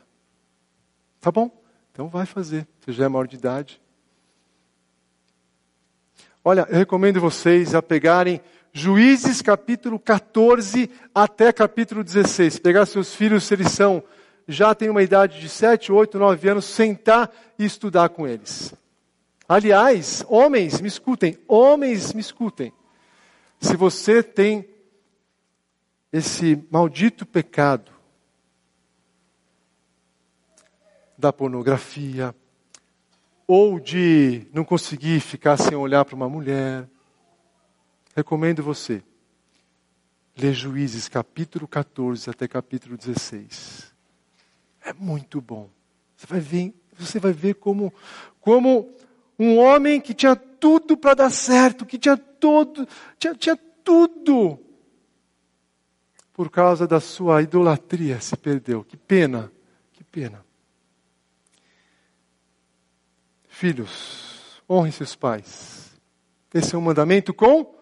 Tá 1.21 1.31
bom? 1.31 1.51
Então 1.91 2.07
vai 2.07 2.25
fazer. 2.25 2.67
Você 2.79 2.93
já 2.93 3.05
é 3.05 3.07
maior 3.07 3.27
de 3.27 3.35
idade. 3.35 3.81
Olha, 6.43 6.65
eu 6.69 6.77
recomendo 6.77 7.19
vocês 7.19 7.75
a 7.75 7.81
pegarem 7.81 8.41
Juízes 8.71 9.41
capítulo 9.41 9.99
14 9.99 10.89
até 11.13 11.51
capítulo 11.51 12.03
16. 12.03 12.59
Pegar 12.59 12.85
seus 12.85 13.13
filhos, 13.13 13.43
se 13.43 13.53
eles 13.53 13.71
são, 13.71 14.03
já 14.47 14.73
têm 14.73 14.89
uma 14.89 15.03
idade 15.03 15.39
de 15.39 15.49
7, 15.49 15.91
8, 15.91 16.17
9 16.17 16.49
anos, 16.49 16.65
sentar 16.65 17.31
e 17.57 17.65
estudar 17.65 18.09
com 18.09 18.27
eles. 18.27 18.73
Aliás, 19.47 20.23
homens, 20.27 20.79
me 20.79 20.87
escutem, 20.87 21.37
homens, 21.47 22.13
me 22.13 22.21
escutem. 22.21 22.71
Se 23.59 23.75
você 23.75 24.21
tem 24.21 24.65
esse 26.11 26.63
maldito 26.71 27.25
pecado 27.25 27.91
da 31.17 31.33
pornografia, 31.33 32.33
ou 33.45 33.79
de 33.79 34.47
não 34.53 34.63
conseguir 34.63 35.19
ficar 35.19 35.57
sem 35.57 35.75
olhar 35.75 36.05
para 36.05 36.15
uma 36.15 36.29
mulher, 36.29 36.87
recomendo 38.15 38.63
você 38.63 39.03
ler 40.37 40.53
Juízes 40.53 41.09
capítulo 41.09 41.67
14 41.67 42.29
até 42.29 42.47
capítulo 42.47 42.95
16. 42.95 43.93
É 44.81 44.93
muito 44.93 45.41
bom. 45.41 45.69
Você 46.15 46.27
vai 46.27 46.39
ver, 46.39 46.73
você 46.97 47.19
vai 47.19 47.33
ver 47.33 47.55
como, 47.55 47.93
como 48.39 48.93
um 49.37 49.57
homem 49.57 49.99
que 49.99 50.13
tinha 50.13 50.35
tudo 50.35 50.95
para 50.95 51.15
dar 51.15 51.29
certo, 51.29 51.85
que 51.85 51.97
tinha 51.97 52.17
todo, 52.17 52.87
tinha, 53.17 53.35
tinha 53.35 53.57
tudo. 53.83 54.59
Por 56.39 56.49
causa 56.49 56.87
da 56.87 57.01
sua 57.01 57.41
idolatria 57.41 58.21
se 58.21 58.33
perdeu. 58.37 58.81
Que 58.81 58.95
pena, 58.95 59.51
que 59.91 60.05
pena. 60.05 60.45
Filhos, 63.49 64.63
honrem 64.69 64.89
seus 64.89 65.17
pais. 65.17 65.99
Esse 66.53 66.75
é 66.75 66.77
um 66.77 66.81
mandamento 66.81 67.33
com 67.33 67.75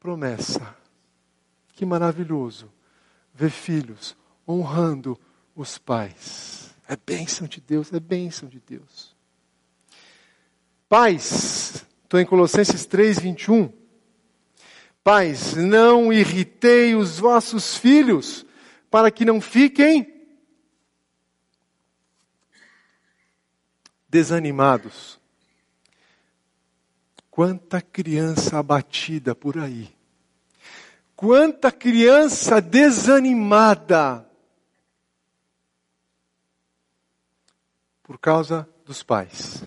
promessa. 0.00 0.74
Que 1.72 1.86
maravilhoso 1.86 2.68
ver 3.32 3.50
filhos 3.50 4.16
honrando 4.44 5.16
os 5.54 5.78
pais. 5.78 6.74
É 6.88 6.96
bênção 6.96 7.46
de 7.46 7.60
Deus, 7.60 7.92
é 7.92 8.00
bênção 8.00 8.48
de 8.48 8.58
Deus. 8.58 9.14
Pais, 10.88 11.86
estou 12.02 12.18
em 12.18 12.26
Colossenses 12.26 12.86
3, 12.86 13.20
21. 13.20 13.79
Pais, 15.02 15.54
não 15.54 16.12
irritei 16.12 16.94
os 16.94 17.18
vossos 17.18 17.76
filhos, 17.76 18.44
para 18.90 19.10
que 19.10 19.24
não 19.24 19.40
fiquem 19.40 20.20
desanimados. 24.08 25.18
Quanta 27.30 27.80
criança 27.80 28.58
abatida 28.58 29.34
por 29.34 29.56
aí. 29.56 29.94
Quanta 31.14 31.70
criança 31.70 32.60
desanimada 32.60 34.28
por 38.02 38.18
causa 38.18 38.68
dos 38.84 39.02
pais. 39.02 39.62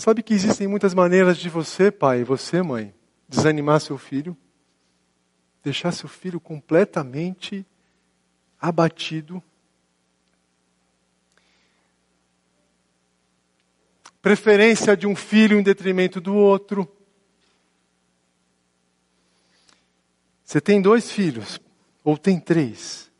Sabe 0.00 0.22
que 0.22 0.32
existem 0.32 0.68
muitas 0.68 0.94
maneiras 0.94 1.36
de 1.36 1.48
você, 1.48 1.90
pai, 1.90 2.22
você, 2.22 2.62
mãe, 2.62 2.94
desanimar 3.28 3.80
seu 3.80 3.98
filho, 3.98 4.36
deixar 5.62 5.90
seu 5.90 6.08
filho 6.08 6.38
completamente 6.38 7.66
abatido. 8.60 9.42
Preferência 14.22 14.96
de 14.96 15.04
um 15.04 15.16
filho 15.16 15.58
em 15.58 15.64
detrimento 15.64 16.20
do 16.20 16.32
outro. 16.32 16.88
Você 20.44 20.60
tem 20.60 20.80
dois 20.80 21.10
filhos, 21.10 21.60
ou 22.04 22.16
tem 22.16 22.38
três. 22.38 23.10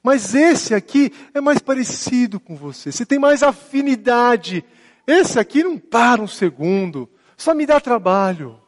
Mas 0.00 0.36
esse 0.36 0.72
aqui 0.72 1.12
é 1.34 1.40
mais 1.40 1.58
parecido 1.58 2.38
com 2.38 2.54
você. 2.54 2.92
Você 2.92 3.04
tem 3.04 3.18
mais 3.18 3.42
afinidade 3.42 4.64
esse 5.06 5.38
aqui 5.38 5.62
não 5.62 5.78
para 5.78 6.22
um 6.22 6.28
segundo, 6.28 7.08
só 7.36 7.54
me 7.54 7.66
dá 7.66 7.80
trabalho. 7.80 8.60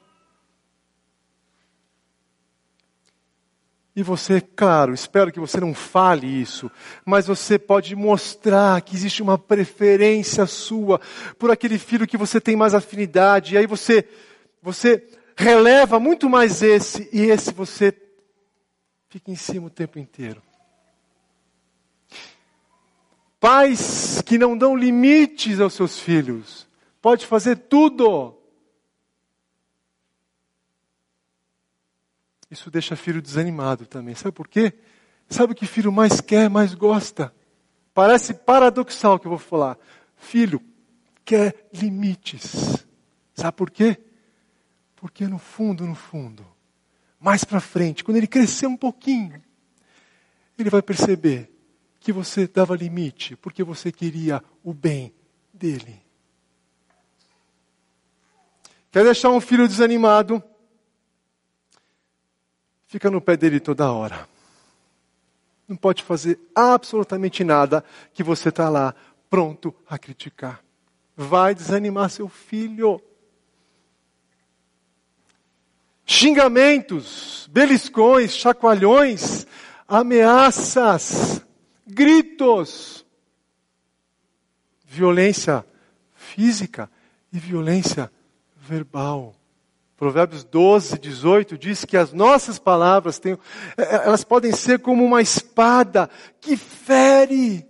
E 3.97 4.03
você, 4.03 4.40
claro, 4.40 4.92
espero 4.92 5.31
que 5.31 5.38
você 5.38 5.61
não 5.61 5.73
fale 5.73 6.27
isso, 6.27 6.68
mas 7.05 7.29
você 7.29 7.57
pode 7.59 7.94
mostrar 7.94 8.81
que 8.81 8.97
existe 8.97 9.23
uma 9.23 9.38
preferência 9.38 10.47
sua 10.47 11.01
por 11.38 11.51
aquele 11.53 11.79
filho 11.79 12.07
que 12.07 12.16
você 12.16 12.40
tem 12.40 12.57
mais 12.57 12.75
afinidade, 12.75 13.55
e 13.55 13.59
aí 13.59 13.66
você, 13.66 14.09
você 14.61 15.07
releva 15.37 16.01
muito 16.01 16.29
mais 16.29 16.61
esse, 16.61 17.09
e 17.12 17.23
esse 17.23 17.53
você 17.53 17.94
fica 19.09 19.31
em 19.31 19.37
cima 19.37 19.68
o 19.68 19.70
tempo 19.70 19.97
inteiro. 19.97 20.42
Pais 23.44 24.22
que 24.22 24.38
não 24.38 24.57
dão 24.57 24.74
limites 24.74 25.61
aos 25.61 25.74
seus 25.74 25.98
filhos. 25.98 26.66
Pode 27.02 27.26
fazer 27.26 27.57
tudo. 27.57 28.35
Isso 32.50 32.70
deixa 32.70 32.96
filho 32.96 33.20
desanimado 33.20 33.85
também. 33.85 34.14
Sabe 34.14 34.33
por 34.33 34.48
quê? 34.48 34.72
Sabe 35.28 35.52
o 35.52 35.54
que 35.54 35.66
filho 35.66 35.92
mais 35.92 36.22
quer, 36.22 36.48
mais 36.48 36.72
gosta? 36.72 37.35
Parece 37.92 38.33
paradoxal 38.33 39.18
que 39.18 39.26
eu 39.26 39.30
vou 39.30 39.38
falar. 39.38 39.76
Filho 40.16 40.59
quer 41.22 41.68
limites. 41.70 42.87
Sabe 43.35 43.54
por 43.59 43.70
quê? 43.70 44.00
Porque 44.96 45.26
no 45.26 45.38
fundo, 45.38 45.87
no 45.87 45.94
fundo, 45.94 46.46
mais 47.20 47.44
para 47.44 47.61
frente, 47.61 48.04
quando 48.04 48.16
ele 48.16 48.26
crescer 48.26 48.66
um 48.66 48.76
pouquinho, 48.78 49.42
ele 50.57 50.70
vai 50.70 50.80
perceber 50.80 51.54
que 52.05 52.12
você 52.12 52.47
dava 52.47 52.77
limite 52.77 53.35
porque 53.35 53.64
você 53.64 53.90
queria 53.90 54.45
o 54.62 54.75
bem 54.75 55.14
dele. 55.55 56.03
Quer 58.93 59.05
deixar 59.05 59.31
um 59.31 59.40
filho 59.40 59.67
desanimado? 59.67 60.43
Fica 62.87 63.11
no 63.11 63.23
pé 63.23 63.38
dele 63.38 63.59
toda 63.59 63.90
hora. 63.90 64.29
Não 65.67 65.77
pode 65.77 66.03
fazer 66.03 66.38
absolutamente 66.55 67.43
nada 67.43 67.83
que 68.12 68.23
você 68.23 68.51
está 68.51 68.69
lá 68.69 68.95
pronto 69.31 69.75
a 69.88 69.99
criticar. 69.99 70.62
Vai 71.17 71.55
desanimar 71.55 72.11
seu 72.11 72.29
filho. 72.29 73.01
Xingamentos, 76.05 77.49
beliscões, 77.51 78.37
chacoalhões, 78.37 79.47
ameaças 79.88 81.43
gritos, 81.87 83.05
violência 84.85 85.64
física 86.14 86.90
e 87.33 87.38
violência 87.38 88.11
verbal. 88.57 89.35
Provérbios 89.97 90.44
12, 90.44 90.99
18 90.99 91.57
diz 91.57 91.85
que 91.85 91.97
as 91.97 92.12
nossas 92.12 92.59
palavras 92.59 93.18
têm, 93.18 93.38
é, 93.77 93.83
é, 93.83 93.94
elas 94.07 94.25
podem 94.25 94.53
ser 94.53 94.81
como 94.81 95.05
uma 95.05 95.23
espada 95.23 96.11
que 96.40 96.57
fere. 96.57 97.66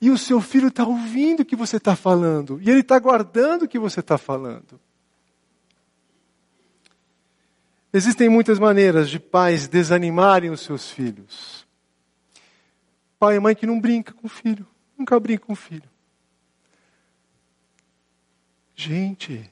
E 0.00 0.10
o 0.10 0.18
seu 0.18 0.40
filho 0.40 0.68
está 0.68 0.84
ouvindo 0.84 1.40
o 1.40 1.44
que 1.44 1.54
você 1.54 1.76
está 1.76 1.94
falando, 1.94 2.60
e 2.60 2.68
ele 2.68 2.80
está 2.80 2.98
guardando 2.98 3.62
o 3.62 3.68
que 3.68 3.78
você 3.78 4.00
está 4.00 4.18
falando. 4.18 4.80
Existem 7.92 8.28
muitas 8.28 8.58
maneiras 8.58 9.08
de 9.08 9.20
pais 9.20 9.68
desanimarem 9.68 10.50
os 10.50 10.62
seus 10.62 10.90
filhos. 10.90 11.61
Pai 13.22 13.36
e 13.36 13.38
mãe 13.38 13.54
que 13.54 13.68
não 13.68 13.78
brinca 13.78 14.12
com 14.12 14.26
o 14.26 14.28
filho. 14.28 14.66
Nunca 14.98 15.20
brinca 15.20 15.46
com 15.46 15.52
o 15.52 15.56
filho. 15.56 15.88
Gente, 18.74 19.48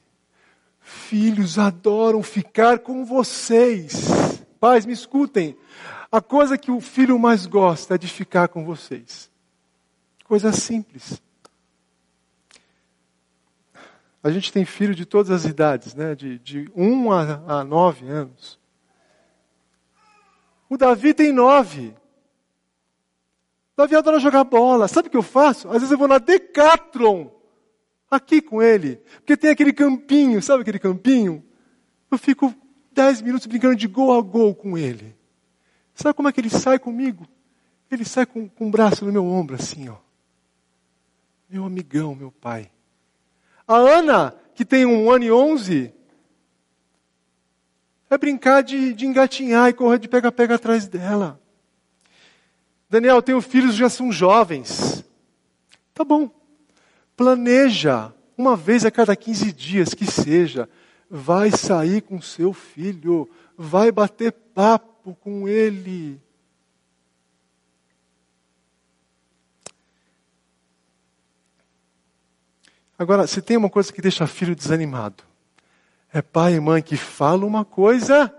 filhos 0.81 1.57
adoram 1.57 2.21
ficar 2.21 2.79
com 2.79 3.05
vocês. 3.05 4.43
Pais, 4.59 4.85
me 4.85 4.91
escutem. 4.91 5.55
A 6.11 6.19
coisa 6.19 6.57
que 6.57 6.69
o 6.69 6.81
filho 6.81 7.17
mais 7.17 7.45
gosta 7.45 7.95
é 7.95 7.97
de 7.97 8.09
ficar 8.09 8.49
com 8.49 8.65
vocês. 8.65 9.31
Coisa 10.25 10.51
simples. 10.51 11.21
A 14.21 14.29
gente 14.31 14.51
tem 14.51 14.65
filho 14.65 14.93
de 14.93 15.05
todas 15.05 15.31
as 15.31 15.45
idades, 15.45 15.95
né? 15.95 16.13
de, 16.13 16.39
de 16.39 16.69
1 16.75 16.83
um 16.85 17.09
a, 17.13 17.59
a 17.59 17.63
9 17.63 18.05
anos. 18.09 18.59
O 20.69 20.75
Davi 20.75 21.13
tem 21.13 21.31
9. 21.31 22.00
Vai 23.81 23.87
ver 23.87 23.95
adorar 23.95 24.19
jogar 24.19 24.43
bola. 24.43 24.87
Sabe 24.87 25.07
o 25.07 25.11
que 25.11 25.17
eu 25.17 25.23
faço? 25.23 25.67
Às 25.69 25.75
vezes 25.75 25.91
eu 25.91 25.97
vou 25.97 26.07
na 26.07 26.19
Decathlon, 26.19 27.29
aqui 28.11 28.39
com 28.39 28.61
ele. 28.61 28.97
Porque 29.15 29.35
tem 29.35 29.49
aquele 29.49 29.73
campinho, 29.73 30.39
sabe 30.39 30.61
aquele 30.61 30.77
campinho? 30.77 31.43
Eu 32.11 32.17
fico 32.19 32.53
dez 32.91 33.23
minutos 33.23 33.47
brincando 33.47 33.75
de 33.75 33.87
gol 33.87 34.15
a 34.15 34.21
gol 34.21 34.53
com 34.53 34.77
ele. 34.77 35.15
Sabe 35.95 36.13
como 36.13 36.29
é 36.29 36.31
que 36.31 36.39
ele 36.39 36.51
sai 36.51 36.77
comigo? 36.77 37.25
Ele 37.89 38.05
sai 38.05 38.27
com, 38.27 38.47
com 38.47 38.65
o 38.65 38.67
um 38.67 38.71
braço 38.71 39.03
no 39.03 39.11
meu 39.11 39.25
ombro, 39.25 39.55
assim, 39.55 39.89
ó. 39.89 39.95
Meu 41.49 41.65
amigão, 41.65 42.13
meu 42.13 42.31
pai. 42.31 42.69
A 43.67 43.77
Ana, 43.77 44.35
que 44.53 44.63
tem 44.63 44.85
um 44.85 45.09
ano 45.09 45.23
e 45.23 45.31
onze, 45.31 45.91
é 48.11 48.15
brincar 48.15 48.61
de, 48.61 48.93
de 48.93 49.07
engatinhar 49.07 49.69
e 49.69 49.73
correr 49.73 49.97
de 49.97 50.07
pega-pega 50.07 50.53
atrás 50.53 50.87
dela. 50.87 51.40
Daniel, 52.91 53.21
tenho 53.21 53.39
filhos 53.39 53.73
já 53.73 53.87
são 53.87 54.11
jovens. 54.11 55.01
Tá 55.93 56.03
bom. 56.03 56.29
Planeja, 57.15 58.13
uma 58.37 58.57
vez 58.57 58.83
a 58.83 58.91
cada 58.91 59.15
15 59.15 59.53
dias 59.53 59.93
que 59.93 60.05
seja, 60.05 60.67
vai 61.09 61.51
sair 61.51 62.01
com 62.01 62.21
seu 62.21 62.51
filho, 62.51 63.29
vai 63.57 63.93
bater 63.93 64.33
papo 64.33 65.15
com 65.21 65.47
ele. 65.47 66.19
Agora, 72.99 73.25
se 73.25 73.41
tem 73.41 73.55
uma 73.55 73.69
coisa 73.69 73.93
que 73.93 74.01
deixa 74.01 74.27
filho 74.27 74.53
desanimado, 74.53 75.23
é 76.11 76.21
pai 76.21 76.55
e 76.55 76.59
mãe 76.59 76.83
que 76.83 76.97
falam 76.97 77.47
uma 77.47 77.63
coisa, 77.63 78.35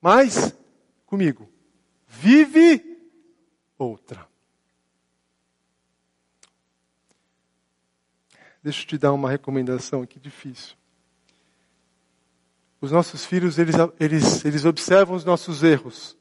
mas, 0.00 0.54
comigo, 1.04 1.50
vive 2.06 2.89
outra. 3.84 4.28
Deixa 8.62 8.82
eu 8.82 8.86
te 8.86 8.98
dar 8.98 9.12
uma 9.12 9.30
recomendação 9.30 10.02
aqui 10.02 10.20
difícil. 10.20 10.76
Os 12.80 12.92
nossos 12.92 13.24
filhos, 13.24 13.58
eles, 13.58 13.74
eles, 13.98 14.44
eles 14.44 14.64
observam 14.64 15.16
os 15.16 15.24
nossos 15.24 15.62
erros, 15.62 16.16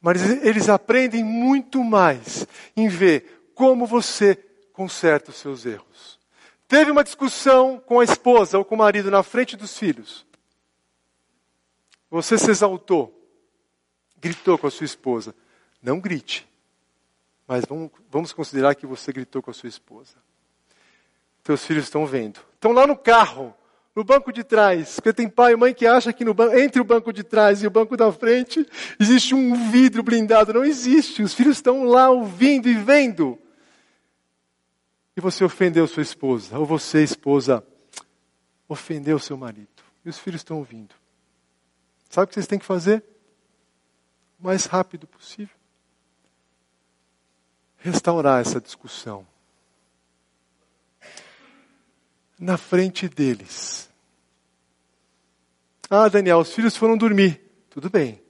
mas 0.00 0.22
eles 0.44 0.68
aprendem 0.68 1.24
muito 1.24 1.82
mais 1.82 2.46
em 2.76 2.88
ver 2.88 3.50
como 3.54 3.86
você 3.86 4.36
conserta 4.72 5.30
os 5.30 5.36
seus 5.36 5.64
erros. 5.64 6.18
Teve 6.68 6.90
uma 6.90 7.04
discussão 7.04 7.78
com 7.78 8.00
a 8.00 8.04
esposa 8.04 8.58
ou 8.58 8.64
com 8.64 8.74
o 8.74 8.78
marido 8.78 9.10
na 9.10 9.22
frente 9.22 9.56
dos 9.56 9.78
filhos. 9.78 10.26
Você 12.10 12.38
se 12.38 12.50
exaltou, 12.50 13.12
gritou 14.18 14.58
com 14.58 14.66
a 14.66 14.70
sua 14.70 14.84
esposa. 14.84 15.34
Não 15.82 16.00
grite, 16.00 16.46
mas 17.46 17.64
vamos, 17.64 17.90
vamos 18.10 18.32
considerar 18.32 18.74
que 18.74 18.86
você 18.86 19.12
gritou 19.12 19.42
com 19.42 19.50
a 19.50 19.54
sua 19.54 19.68
esposa. 19.68 20.16
Teus 21.42 21.64
filhos 21.64 21.84
estão 21.84 22.06
vendo. 22.06 22.40
Estão 22.54 22.72
lá 22.72 22.86
no 22.86 22.96
carro, 22.96 23.54
no 23.94 24.02
banco 24.02 24.32
de 24.32 24.42
trás. 24.42 24.96
Porque 24.96 25.12
tem 25.12 25.28
pai 25.28 25.52
e 25.52 25.56
mãe 25.56 25.72
que 25.72 25.86
acha 25.86 26.12
que 26.12 26.24
no 26.24 26.34
entre 26.58 26.80
o 26.80 26.84
banco 26.84 27.12
de 27.12 27.22
trás 27.22 27.62
e 27.62 27.66
o 27.66 27.70
banco 27.70 27.96
da 27.96 28.10
frente 28.10 28.66
existe 28.98 29.34
um 29.34 29.70
vidro 29.70 30.02
blindado. 30.02 30.52
Não 30.52 30.64
existe. 30.64 31.22
Os 31.22 31.34
filhos 31.34 31.58
estão 31.58 31.84
lá 31.84 32.10
ouvindo 32.10 32.68
e 32.68 32.74
vendo 32.74 33.38
e 35.16 35.20
você 35.20 35.42
ofendeu 35.42 35.86
sua 35.86 36.02
esposa, 36.02 36.58
ou 36.58 36.66
você, 36.66 37.02
esposa, 37.02 37.66
ofendeu 38.68 39.18
seu 39.18 39.36
marido, 39.36 39.82
e 40.04 40.10
os 40.10 40.18
filhos 40.18 40.40
estão 40.40 40.58
ouvindo. 40.58 40.94
Sabe 42.10 42.24
o 42.24 42.28
que 42.28 42.34
vocês 42.34 42.46
têm 42.46 42.58
que 42.58 42.66
fazer? 42.66 43.02
O 44.38 44.44
mais 44.44 44.66
rápido 44.66 45.06
possível. 45.06 45.56
Restaurar 47.86 48.40
essa 48.40 48.60
discussão. 48.60 49.24
Na 52.36 52.56
frente 52.56 53.08
deles. 53.08 53.88
Ah, 55.88 56.08
Daniel, 56.08 56.38
os 56.38 56.52
filhos 56.52 56.76
foram 56.76 56.98
dormir. 56.98 57.40
Tudo 57.70 57.88
bem. 57.88 58.20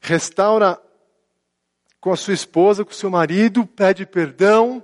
Restaura 0.00 0.80
com 2.00 2.12
a 2.12 2.16
sua 2.16 2.32
esposa, 2.32 2.84
com 2.84 2.92
o 2.92 2.94
seu 2.94 3.10
marido, 3.10 3.66
pede 3.66 4.06
perdão 4.06 4.80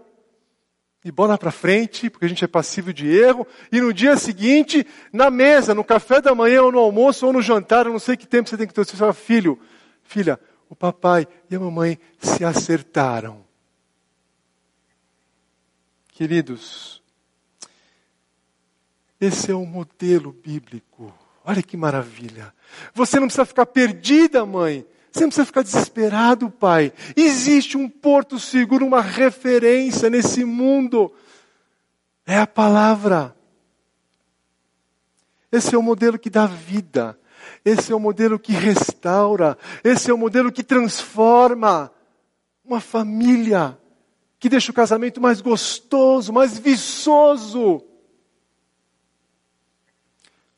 e 1.05 1.13
bola 1.13 1.39
para 1.39 1.53
frente, 1.53 2.11
porque 2.11 2.25
a 2.25 2.29
gente 2.29 2.45
é 2.45 2.49
passivo 2.49 2.93
de 2.93 3.09
erro, 3.09 3.47
e 3.71 3.81
no 3.81 3.95
dia 3.95 4.17
seguinte, 4.17 4.85
na 5.13 5.31
mesa, 5.31 5.77
no 5.77 5.85
café 5.85 6.21
da 6.21 6.35
manhã, 6.35 6.63
ou 6.63 6.73
no 6.73 6.81
almoço, 6.81 7.25
ou 7.25 7.33
no 7.33 7.41
jantar, 7.41 7.87
eu 7.87 7.93
não 7.93 8.01
sei 8.01 8.17
que 8.17 8.27
tempo 8.27 8.49
você 8.49 8.57
tem 8.57 8.67
que 8.67 8.75
ter, 8.75 8.85
você 8.85 8.97
fala, 8.97 9.13
filho, 9.13 9.61
filha, 10.03 10.41
o 10.69 10.75
papai 10.75 11.29
e 11.49 11.55
a 11.55 11.61
mamãe 11.61 12.01
se 12.19 12.45
acertaram. 12.45 13.49
Queridos, 16.21 17.03
esse 19.19 19.51
é 19.51 19.55
o 19.55 19.65
modelo 19.65 20.33
bíblico. 20.33 21.15
Olha 21.43 21.63
que 21.63 21.79
maravilha. 21.79 22.53
Você 22.93 23.19
não 23.19 23.27
precisa 23.27 23.47
ficar 23.47 23.65
perdida, 23.65 24.45
mãe. 24.45 24.87
Você 25.11 25.21
não 25.21 25.29
precisa 25.29 25.47
ficar 25.47 25.63
desesperado, 25.63 26.51
pai. 26.51 26.93
Existe 27.17 27.79
um 27.79 27.89
porto 27.89 28.39
seguro, 28.39 28.85
uma 28.85 29.01
referência 29.01 30.11
nesse 30.11 30.45
mundo. 30.45 31.11
É 32.27 32.37
a 32.37 32.47
palavra. 32.47 33.35
Esse 35.51 35.75
é 35.75 35.79
o 35.79 35.83
modelo 35.83 36.19
que 36.19 36.29
dá 36.29 36.45
vida. 36.45 37.19
Esse 37.65 37.93
é 37.93 37.97
o 37.97 37.99
modelo 37.99 38.39
que 38.39 38.53
restaura. 38.53 39.57
Esse 39.83 40.11
é 40.11 40.13
o 40.13 40.19
modelo 40.19 40.53
que 40.53 40.63
transforma 40.63 41.91
uma 42.63 42.79
família. 42.79 43.81
Que 44.41 44.49
deixa 44.49 44.73
o 44.73 44.75
casamento 44.75 45.21
mais 45.21 45.43
gostoso, 45.43 46.33
mais 46.33 46.59
viçoso. 46.59 47.85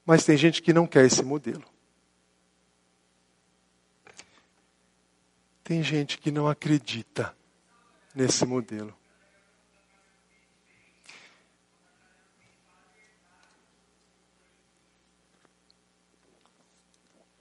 Mas 0.07 0.25
tem 0.25 0.37
gente 0.37 0.63
que 0.63 0.73
não 0.73 0.87
quer 0.87 1.05
esse 1.05 1.25
modelo. 1.25 1.65
Tem 5.65 5.83
gente 5.83 6.19
que 6.19 6.31
não 6.31 6.47
acredita 6.47 7.37
nesse 8.15 8.47
modelo. 8.47 8.97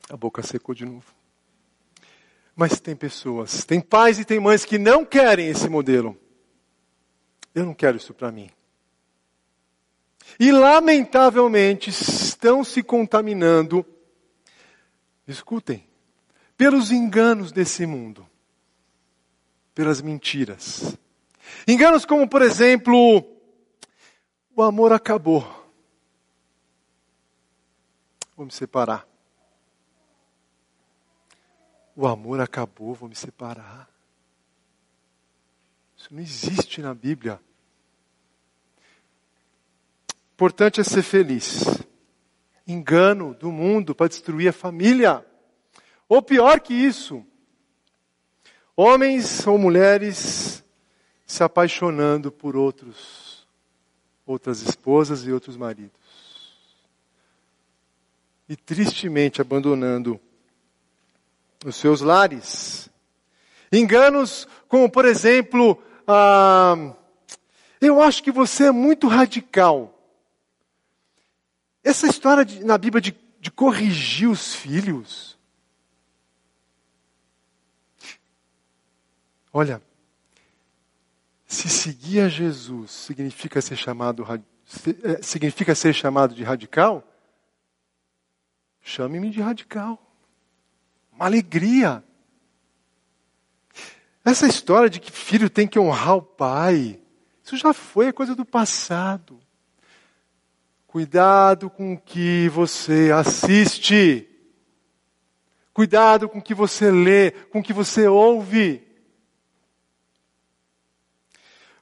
A 0.10 0.18
boca 0.18 0.42
secou 0.42 0.74
de 0.74 0.86
novo. 0.86 1.14
Mas 2.56 2.80
tem 2.80 2.96
pessoas, 2.96 3.64
tem 3.64 3.80
pais 3.80 4.20
e 4.20 4.26
tem 4.26 4.40
mães 4.40 4.66
que 4.66 4.78
não 4.78 5.06
querem 5.06 5.48
esse 5.48 5.70
modelo. 5.70 6.20
Eu 7.54 7.66
não 7.66 7.74
quero 7.74 7.98
isso 7.98 8.14
para 8.14 8.32
mim. 8.32 8.50
E 10.40 10.52
lamentavelmente 10.52 11.90
estão 11.90 12.64
se 12.64 12.82
contaminando. 12.82 13.86
Escutem, 15.28 15.88
pelos 16.58 16.92
enganos 16.92 17.52
desse 17.52 17.86
mundo, 17.86 18.28
pelas 19.74 20.02
mentiras. 20.02 20.98
Enganos 21.68 22.06
como, 22.06 22.28
por 22.28 22.42
exemplo, 22.42 23.26
o 24.56 24.62
amor 24.62 24.94
acabou. 24.94 25.42
Vou 28.36 28.46
me 28.46 28.52
separar. 28.52 29.08
O 31.96 32.08
amor 32.08 32.40
acabou, 32.40 32.94
vou 32.94 33.10
me 33.10 33.16
separar. 33.16 33.91
Isso 36.02 36.10
não 36.12 36.20
existe 36.20 36.82
na 36.82 36.96
Bíblia. 36.96 37.40
importante 40.34 40.82
é 40.82 40.84
ser 40.84 41.04
feliz. 41.04 41.64
Engano 42.66 43.36
do 43.36 43.52
mundo 43.52 43.94
para 43.94 44.08
destruir 44.08 44.50
a 44.50 44.54
família. 44.54 45.24
Ou 46.10 46.20
pior 46.20 46.60
que 46.60 46.74
isso, 46.74 47.24
homens 48.76 49.46
ou 49.46 49.60
mulheres 49.60 50.64
se 51.28 51.44
apaixonando 51.44 52.32
por 52.32 52.56
outros, 52.56 53.48
outras 54.26 54.64
esposas 54.64 55.28
e 55.28 55.32
outros 55.32 55.56
maridos. 55.56 55.92
E 58.50 58.56
tristemente 58.56 59.40
abandonando 59.40 60.20
os 61.64 61.76
seus 61.76 62.02
lares. 62.02 62.90
Enganos 63.72 64.48
como, 64.68 64.90
por 64.90 65.06
exemplo, 65.06 65.80
ah, 66.08 66.96
eu 67.80 68.02
acho 68.02 68.22
que 68.22 68.32
você 68.32 68.66
é 68.66 68.72
muito 68.72 69.08
radical. 69.08 69.98
Essa 71.84 72.08
história 72.08 72.46
de, 72.46 72.64
na 72.64 72.78
Bíblia 72.78 73.02
de, 73.02 73.16
de 73.40 73.50
corrigir 73.50 74.30
os 74.30 74.54
filhos. 74.54 75.38
Olha, 79.52 79.82
se 81.46 81.68
seguir 81.68 82.22
a 82.22 82.30
Jesus 82.30 82.92
significa 82.92 83.62
ser 83.62 83.76
chamado, 83.76 84.26
é, 85.04 85.22
significa 85.22 85.76
ser 85.76 85.94
chamado 85.94 86.34
de 86.34 86.44
radical, 86.44 87.04
chame-me 88.82 89.30
de 89.30 89.42
radical. 89.42 90.00
Uma 91.12 91.26
alegria. 91.26 92.04
Essa 94.24 94.48
história 94.48 94.90
de 94.90 95.00
que 95.00 95.12
filho 95.12 95.50
tem 95.50 95.68
que 95.68 95.80
honrar 95.80 96.18
o 96.18 96.22
pai, 96.22 97.00
isso 97.44 97.58
já 97.58 97.74
foi 97.74 98.14
coisa 98.14 98.36
do 98.36 98.46
passado. 98.46 99.40
Cuidado 100.86 101.70
com 101.70 101.94
o 101.94 101.98
que 101.98 102.50
você 102.50 103.12
assiste. 103.12 104.28
Cuidado 105.74 106.30
com 106.30 106.40
o 106.40 106.42
que 106.42 106.54
você 106.54 106.92
lê, 106.92 107.32
com 107.32 107.60
o 107.60 107.64
que 107.64 107.74
você 107.74 108.08
ouve. 108.08 108.86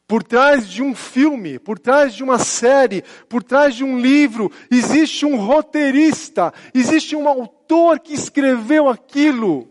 Por 0.07 0.23
trás 0.23 0.67
de 0.67 0.81
um 0.81 0.95
filme, 0.95 1.59
por 1.59 1.77
trás 1.77 2.15
de 2.15 2.23
uma 2.23 2.39
série, 2.39 3.03
por 3.27 3.43
trás 3.43 3.75
de 3.75 3.83
um 3.83 3.99
livro, 3.99 4.51
existe 4.71 5.25
um 5.25 5.37
roteirista, 5.37 6.53
existe 6.73 7.15
um 7.15 7.27
autor 7.27 7.99
que 7.99 8.13
escreveu 8.13 8.89
aquilo. 8.89 9.69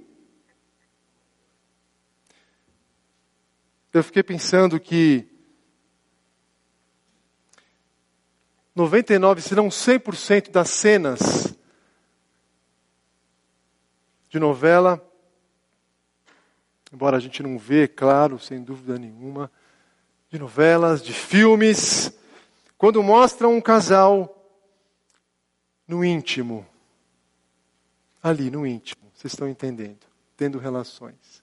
Eu 3.99 4.05
fiquei 4.05 4.23
pensando 4.23 4.79
que 4.79 5.29
99, 8.73 9.43
se 9.43 9.57
não 9.57 9.67
100% 9.71 10.53
das 10.53 10.71
cenas 10.71 11.53
de 14.29 14.39
novela, 14.39 15.05
embora 16.93 17.17
a 17.17 17.21
gente 17.21 17.43
não 17.43 17.59
vê, 17.59 17.89
claro, 17.89 18.39
sem 18.39 18.63
dúvida 18.63 18.97
nenhuma, 19.01 19.51
de 20.31 20.39
novelas, 20.39 21.03
de 21.03 21.13
filmes, 21.13 22.17
quando 22.77 23.03
mostram 23.03 23.57
um 23.57 23.61
casal 23.61 24.49
no 25.89 26.05
íntimo, 26.05 26.65
ali 28.23 28.49
no 28.49 28.65
íntimo, 28.65 29.11
vocês 29.13 29.33
estão 29.33 29.49
entendendo, 29.49 30.07
tendo 30.37 30.57
relações. 30.57 31.38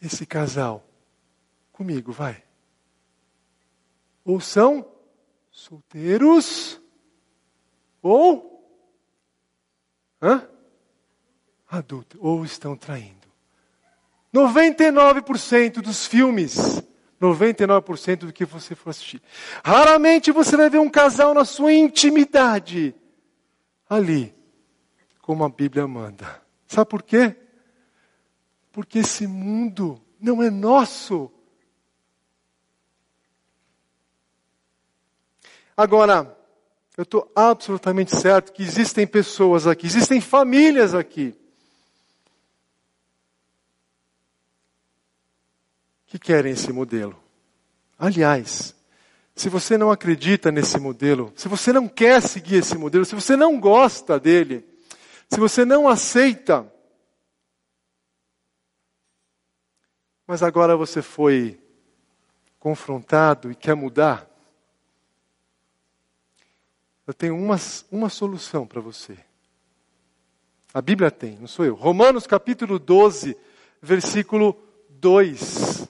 Esse 0.00 0.26
casal, 0.26 0.86
comigo, 1.72 2.12
vai 2.12 2.46
ou 4.26 4.40
são 4.40 4.84
solteiros, 5.52 6.80
ou 8.02 8.52
hã? 10.20 10.48
adultos, 11.70 12.18
ou 12.20 12.44
estão 12.44 12.76
traindo. 12.76 13.26
99% 14.34 15.80
dos 15.80 16.06
filmes, 16.06 16.82
99% 17.20 18.26
do 18.26 18.32
que 18.32 18.44
você 18.44 18.74
for 18.74 18.90
assistir. 18.90 19.22
Raramente 19.64 20.32
você 20.32 20.56
vai 20.56 20.68
ver 20.68 20.78
um 20.78 20.90
casal 20.90 21.32
na 21.32 21.44
sua 21.44 21.72
intimidade, 21.72 22.94
ali, 23.88 24.34
como 25.22 25.44
a 25.44 25.48
Bíblia 25.48 25.86
manda. 25.86 26.42
Sabe 26.66 26.90
por 26.90 27.02
quê? 27.04 27.36
Porque 28.76 28.98
esse 28.98 29.26
mundo 29.26 29.98
não 30.20 30.42
é 30.42 30.50
nosso. 30.50 31.32
Agora, 35.74 36.38
eu 36.94 37.04
estou 37.04 37.32
absolutamente 37.34 38.14
certo 38.14 38.52
que 38.52 38.62
existem 38.62 39.06
pessoas 39.06 39.66
aqui, 39.66 39.86
existem 39.86 40.20
famílias 40.20 40.94
aqui, 40.94 41.34
que 46.06 46.18
querem 46.18 46.52
esse 46.52 46.70
modelo. 46.70 47.18
Aliás, 47.98 48.74
se 49.34 49.48
você 49.48 49.78
não 49.78 49.90
acredita 49.90 50.52
nesse 50.52 50.78
modelo, 50.78 51.32
se 51.34 51.48
você 51.48 51.72
não 51.72 51.88
quer 51.88 52.20
seguir 52.20 52.56
esse 52.56 52.76
modelo, 52.76 53.06
se 53.06 53.14
você 53.14 53.36
não 53.36 53.58
gosta 53.58 54.20
dele, 54.20 54.62
se 55.30 55.40
você 55.40 55.64
não 55.64 55.88
aceita, 55.88 56.70
mas 60.26 60.42
agora 60.42 60.76
você 60.76 61.00
foi 61.00 61.60
confrontado 62.58 63.50
e 63.50 63.54
quer 63.54 63.74
mudar, 63.74 64.28
eu 67.06 67.14
tenho 67.14 67.36
uma, 67.36 67.56
uma 67.92 68.08
solução 68.08 68.66
para 68.66 68.80
você. 68.80 69.16
A 70.74 70.82
Bíblia 70.82 71.10
tem, 71.10 71.36
não 71.36 71.46
sou 71.46 71.64
eu. 71.64 71.74
Romanos 71.74 72.26
capítulo 72.26 72.78
12, 72.78 73.36
versículo 73.80 74.60
2. 74.90 75.88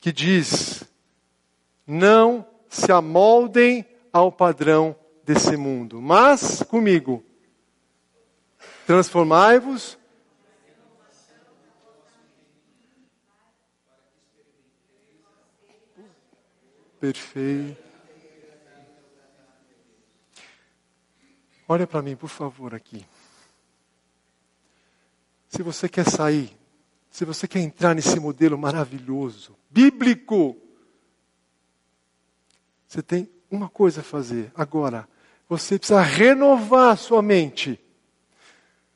Que 0.00 0.10
diz: 0.10 0.82
Não 1.86 2.46
se 2.68 2.90
amoldem 2.90 3.84
ao 4.10 4.32
padrão 4.32 4.96
desse 5.22 5.56
mundo, 5.56 6.00
mas 6.00 6.62
comigo, 6.62 7.22
transformai-vos 8.86 9.98
perfeito. 17.00 17.84
Olha 21.68 21.86
para 21.86 22.02
mim, 22.02 22.14
por 22.14 22.28
favor, 22.28 22.74
aqui. 22.74 23.04
Se 25.48 25.62
você 25.62 25.88
quer 25.88 26.08
sair, 26.08 26.56
se 27.10 27.24
você 27.24 27.48
quer 27.48 27.60
entrar 27.60 27.94
nesse 27.94 28.20
modelo 28.20 28.56
maravilhoso, 28.58 29.56
bíblico, 29.70 30.56
você 32.86 33.02
tem 33.02 33.28
uma 33.50 33.68
coisa 33.68 34.00
a 34.00 34.04
fazer 34.04 34.52
agora. 34.54 35.08
Você 35.48 35.78
precisa 35.78 36.02
renovar 36.02 36.92
a 36.92 36.96
sua 36.96 37.22
mente. 37.22 37.80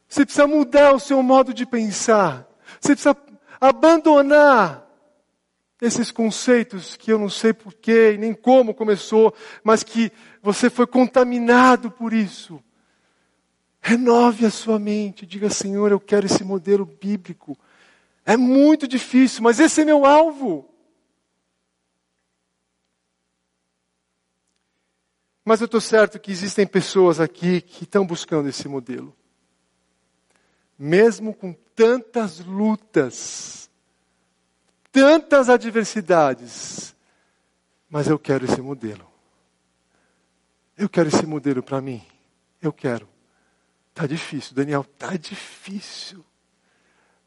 Você 0.08 0.24
precisa 0.24 0.46
mudar 0.46 0.92
o 0.92 1.00
seu 1.00 1.22
modo 1.22 1.54
de 1.54 1.64
pensar. 1.64 2.48
Você 2.80 2.94
precisa 2.94 3.16
abandonar 3.60 4.89
esses 5.80 6.10
conceitos 6.10 6.96
que 6.96 7.12
eu 7.12 7.18
não 7.18 7.28
sei 7.28 7.52
porquê 7.52 8.12
e 8.12 8.18
nem 8.18 8.34
como 8.34 8.74
começou, 8.74 9.34
mas 9.64 9.82
que 9.82 10.12
você 10.42 10.68
foi 10.68 10.86
contaminado 10.86 11.90
por 11.90 12.12
isso. 12.12 12.62
Renove 13.80 14.44
a 14.44 14.50
sua 14.50 14.78
mente, 14.78 15.24
diga, 15.24 15.48
Senhor, 15.48 15.90
eu 15.90 15.98
quero 15.98 16.26
esse 16.26 16.44
modelo 16.44 16.84
bíblico. 16.84 17.56
É 18.26 18.36
muito 18.36 18.86
difícil, 18.86 19.42
mas 19.42 19.58
esse 19.58 19.80
é 19.80 19.84
meu 19.84 20.04
alvo. 20.04 20.68
Mas 25.44 25.60
eu 25.60 25.64
estou 25.64 25.80
certo 25.80 26.20
que 26.20 26.30
existem 26.30 26.66
pessoas 26.66 27.18
aqui 27.18 27.62
que 27.62 27.84
estão 27.84 28.06
buscando 28.06 28.48
esse 28.48 28.68
modelo. 28.68 29.16
Mesmo 30.78 31.34
com 31.34 31.54
tantas 31.74 32.40
lutas, 32.40 33.69
tantas 34.92 35.48
adversidades, 35.48 36.94
mas 37.88 38.08
eu 38.08 38.18
quero 38.18 38.44
esse 38.44 38.60
modelo. 38.60 39.08
Eu 40.76 40.88
quero 40.88 41.08
esse 41.08 41.26
modelo 41.26 41.62
para 41.62 41.80
mim. 41.80 42.02
Eu 42.60 42.72
quero. 42.72 43.08
Tá 43.94 44.06
difícil, 44.06 44.54
Daniel, 44.54 44.84
tá 44.84 45.16
difícil. 45.16 46.24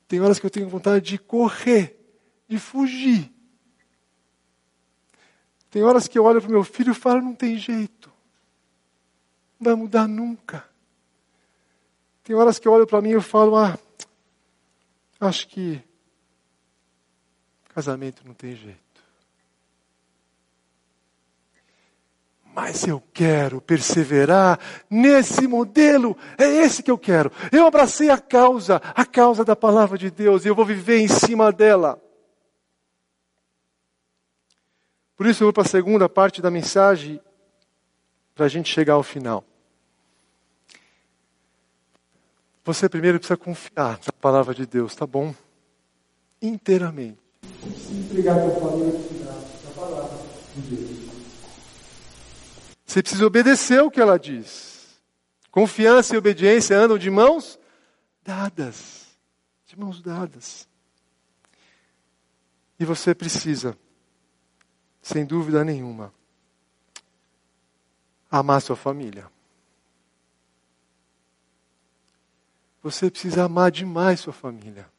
Tem 0.07 0.19
horas 0.21 0.39
que 0.39 0.45
eu 0.45 0.49
tenho 0.49 0.69
vontade 0.69 1.05
de 1.05 1.17
correr, 1.17 1.99
de 2.47 2.57
fugir. 2.57 3.31
Tem 5.69 5.83
horas 5.83 6.07
que 6.07 6.17
eu 6.17 6.23
olho 6.23 6.39
para 6.39 6.49
o 6.49 6.53
meu 6.53 6.63
filho 6.63 6.91
e 6.91 6.95
falo, 6.95 7.21
não 7.21 7.33
tem 7.33 7.57
jeito. 7.57 8.11
Não 9.59 9.71
vai 9.71 9.75
mudar 9.75 10.07
nunca. 10.07 10.63
Tem 12.23 12.35
horas 12.35 12.59
que 12.59 12.67
eu 12.67 12.71
olho 12.71 12.87
para 12.87 13.01
mim 13.01 13.11
e 13.11 13.21
falo, 13.21 13.55
ah, 13.55 13.77
acho 15.19 15.47
que 15.47 15.81
Casamento 17.73 18.23
não 18.25 18.33
tem 18.33 18.55
jeito. 18.55 18.83
mas 22.55 22.85
eu 22.85 23.01
quero 23.11 23.59
perseverar 23.59 24.59
nesse 24.89 25.47
modelo, 25.47 26.15
é 26.37 26.45
esse 26.45 26.83
que 26.83 26.91
eu 26.91 26.97
quero. 26.97 27.31
Eu 27.51 27.65
abracei 27.65 28.11
a 28.11 28.19
causa, 28.19 28.75
a 28.93 29.03
causa 29.05 29.43
da 29.43 29.55
palavra 29.55 29.97
de 29.97 30.11
Deus, 30.11 30.45
e 30.45 30.49
eu 30.49 30.55
vou 30.55 30.63
viver 30.63 30.99
em 30.99 31.07
cima 31.07 31.51
dela. 31.51 31.99
Por 35.15 35.25
isso 35.25 35.41
eu 35.41 35.47
vou 35.47 35.53
para 35.53 35.63
a 35.63 35.67
segunda 35.67 36.07
parte 36.07 36.41
da 36.41 36.51
mensagem, 36.51 37.19
para 38.35 38.45
a 38.45 38.49
gente 38.49 38.71
chegar 38.71 38.93
ao 38.93 39.03
final. 39.03 39.43
Você 42.63 42.87
primeiro 42.87 43.17
precisa 43.17 43.35
confiar 43.35 43.99
na 44.05 44.13
palavra 44.21 44.53
de 44.53 44.65
Deus, 44.65 44.95
tá 44.95 45.07
bom? 45.07 45.33
Inteiramente. 46.41 47.22
Você 47.63 47.69
precisa 47.69 47.93
entregar 47.93 48.37
a 48.37 48.51
sua 48.51 48.69
família 48.69 48.99
na 49.63 49.71
palavra 49.71 50.19
de 50.55 50.75
Deus. 50.75 51.13
Você 52.85 53.01
precisa 53.01 53.25
obedecer 53.25 53.81
o 53.81 53.89
que 53.89 54.01
ela 54.01 54.19
diz. 54.19 54.99
Confiança 55.49 56.13
e 56.13 56.17
obediência 56.17 56.77
andam 56.77 56.97
de 56.97 57.09
mãos 57.09 57.57
dadas. 58.21 59.07
De 59.65 59.79
mãos 59.79 60.01
dadas. 60.01 60.67
E 62.79 62.85
você 62.85 63.15
precisa, 63.15 63.77
sem 65.01 65.25
dúvida 65.25 65.63
nenhuma, 65.63 66.13
amar 68.29 68.61
sua 68.61 68.75
família. 68.75 69.31
Você 72.81 73.09
precisa 73.09 73.45
amar 73.45 73.71
demais 73.71 74.19
sua 74.19 74.33
família. 74.33 74.89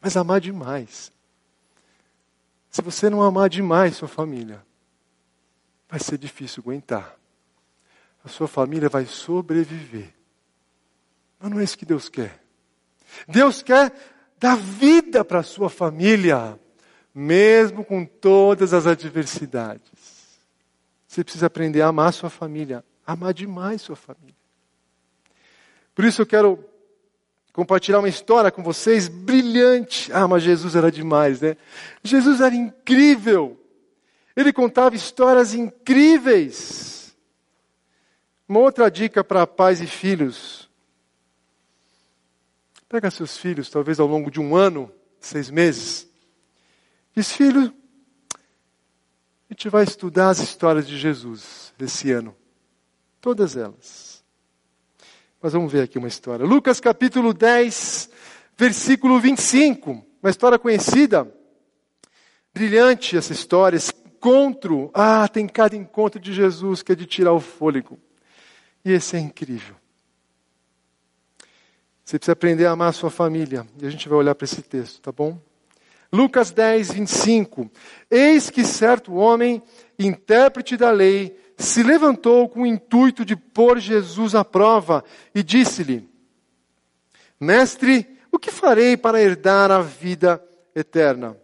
Mas 0.00 0.16
amar 0.18 0.40
demais. 0.40 1.13
Se 2.74 2.82
você 2.82 3.08
não 3.08 3.22
amar 3.22 3.48
demais 3.48 3.94
sua 3.94 4.08
família, 4.08 4.60
vai 5.88 6.00
ser 6.00 6.18
difícil 6.18 6.60
aguentar 6.60 7.16
a 8.24 8.28
sua 8.28 8.48
família 8.48 8.88
vai 8.88 9.04
sobreviver. 9.04 10.12
Mas 11.38 11.50
não 11.50 11.60
é 11.60 11.64
isso 11.64 11.76
que 11.76 11.84
Deus 11.84 12.08
quer. 12.08 12.42
Deus 13.28 13.62
quer 13.62 13.92
dar 14.40 14.56
vida 14.56 15.22
para 15.22 15.40
a 15.40 15.42
sua 15.42 15.68
família, 15.68 16.58
mesmo 17.14 17.84
com 17.84 18.04
todas 18.06 18.72
as 18.72 18.86
adversidades. 18.86 20.38
Você 21.06 21.22
precisa 21.22 21.46
aprender 21.46 21.82
a 21.82 21.88
amar 21.88 22.12
sua 22.14 22.30
família, 22.30 22.82
amar 23.06 23.34
demais 23.34 23.82
sua 23.82 23.94
família. 23.94 24.34
Por 25.94 26.04
isso 26.04 26.22
eu 26.22 26.26
quero 26.26 26.64
compartilhar 27.54 28.00
uma 28.00 28.08
história 28.08 28.50
com 28.50 28.64
vocês 28.64 29.06
brilhante. 29.06 30.12
Ah, 30.12 30.26
mas 30.26 30.42
Jesus 30.42 30.74
era 30.74 30.90
demais, 30.90 31.40
né? 31.40 31.56
Jesus 32.02 32.40
era 32.40 32.54
incrível. 32.54 33.58
Ele 34.36 34.52
contava 34.52 34.96
histórias 34.96 35.54
incríveis. 35.54 37.16
Uma 38.48 38.58
outra 38.58 38.90
dica 38.90 39.22
para 39.22 39.46
pais 39.46 39.80
e 39.80 39.86
filhos. 39.86 40.68
Pega 42.88 43.08
seus 43.08 43.38
filhos, 43.38 43.70
talvez 43.70 44.00
ao 44.00 44.08
longo 44.08 44.32
de 44.32 44.40
um 44.40 44.56
ano, 44.56 44.92
seis 45.20 45.48
meses. 45.48 46.08
Diz, 47.14 47.32
filho, 47.32 47.72
a 49.48 49.54
gente 49.54 49.68
vai 49.68 49.84
estudar 49.84 50.30
as 50.30 50.40
histórias 50.40 50.88
de 50.88 50.98
Jesus 50.98 51.72
desse 51.78 52.10
ano. 52.10 52.34
Todas 53.20 53.56
elas. 53.56 54.03
Mas 55.44 55.52
vamos 55.52 55.70
ver 55.70 55.82
aqui 55.82 55.98
uma 55.98 56.08
história. 56.08 56.46
Lucas 56.46 56.80
capítulo 56.80 57.34
10, 57.34 58.08
versículo 58.56 59.20
25. 59.20 60.02
Uma 60.22 60.30
história 60.30 60.58
conhecida. 60.58 61.30
Brilhante 62.54 63.14
essa 63.14 63.34
história, 63.34 63.76
esse 63.76 63.92
encontro. 64.06 64.90
Ah, 64.94 65.28
tem 65.28 65.46
cada 65.46 65.76
encontro 65.76 66.18
de 66.18 66.32
Jesus 66.32 66.82
que 66.82 66.92
é 66.92 66.94
de 66.94 67.04
tirar 67.04 67.34
o 67.34 67.40
fôlego. 67.40 67.98
E 68.82 68.92
esse 68.92 69.16
é 69.16 69.20
incrível. 69.20 69.76
Você 72.02 72.18
precisa 72.18 72.32
aprender 72.32 72.64
a 72.64 72.70
amar 72.70 72.88
a 72.88 72.92
sua 72.92 73.10
família. 73.10 73.66
E 73.82 73.84
a 73.84 73.90
gente 73.90 74.08
vai 74.08 74.16
olhar 74.16 74.34
para 74.34 74.46
esse 74.46 74.62
texto, 74.62 75.02
tá 75.02 75.12
bom? 75.12 75.38
Lucas 76.10 76.52
10, 76.52 76.90
25. 76.90 77.70
Eis 78.10 78.48
que 78.48 78.64
certo 78.64 79.12
homem, 79.12 79.62
intérprete 79.98 80.74
da 80.74 80.90
lei, 80.90 81.36
se 81.56 81.82
levantou 81.82 82.48
com 82.48 82.62
o 82.62 82.66
intuito 82.66 83.24
de 83.24 83.36
pôr 83.36 83.78
Jesus 83.78 84.34
à 84.34 84.44
prova 84.44 85.04
e 85.34 85.42
disse-lhe: 85.42 86.08
Mestre, 87.40 88.18
o 88.30 88.38
que 88.38 88.50
farei 88.50 88.96
para 88.96 89.20
herdar 89.20 89.70
a 89.70 89.80
vida 89.80 90.42
eterna? 90.74 91.36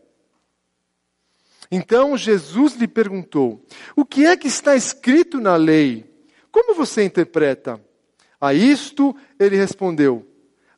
Então 1.70 2.16
Jesus 2.16 2.75
lhe 2.75 2.88
perguntou: 2.88 3.64
O 3.94 4.05
que 4.05 4.27
é 4.27 4.37
que 4.37 4.49
está 4.49 4.75
escrito 4.75 5.40
na 5.40 5.57
lei? 5.57 6.11
Como 6.51 6.75
você 6.75 7.05
interpreta? 7.05 7.81
A 8.40 8.53
isto 8.53 9.14
ele 9.38 9.57
respondeu: 9.57 10.27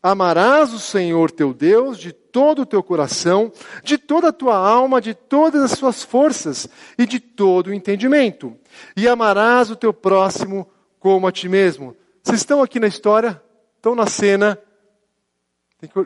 Amarás 0.02 0.72
o 0.72 0.80
Senhor 0.80 1.30
teu 1.30 1.54
Deus 1.54 1.96
de 1.96 2.12
todo 2.12 2.62
o 2.62 2.66
teu 2.66 2.82
coração, 2.82 3.52
de 3.84 3.96
toda 3.96 4.28
a 4.28 4.32
tua 4.32 4.56
alma, 4.56 5.00
de 5.00 5.14
todas 5.14 5.62
as 5.62 5.78
suas 5.78 6.02
forças 6.02 6.68
e 6.98 7.06
de 7.06 7.20
todo 7.20 7.68
o 7.68 7.74
entendimento. 7.74 8.56
E 8.96 9.06
amarás 9.06 9.70
o 9.70 9.76
teu 9.76 9.92
próximo 9.92 10.68
como 10.98 11.26
a 11.28 11.32
ti 11.32 11.48
mesmo. 11.48 11.96
Vocês 12.22 12.40
estão 12.40 12.62
aqui 12.62 12.80
na 12.80 12.88
história? 12.88 13.40
Estão 13.76 13.94
na 13.94 14.06
cena? 14.06 14.58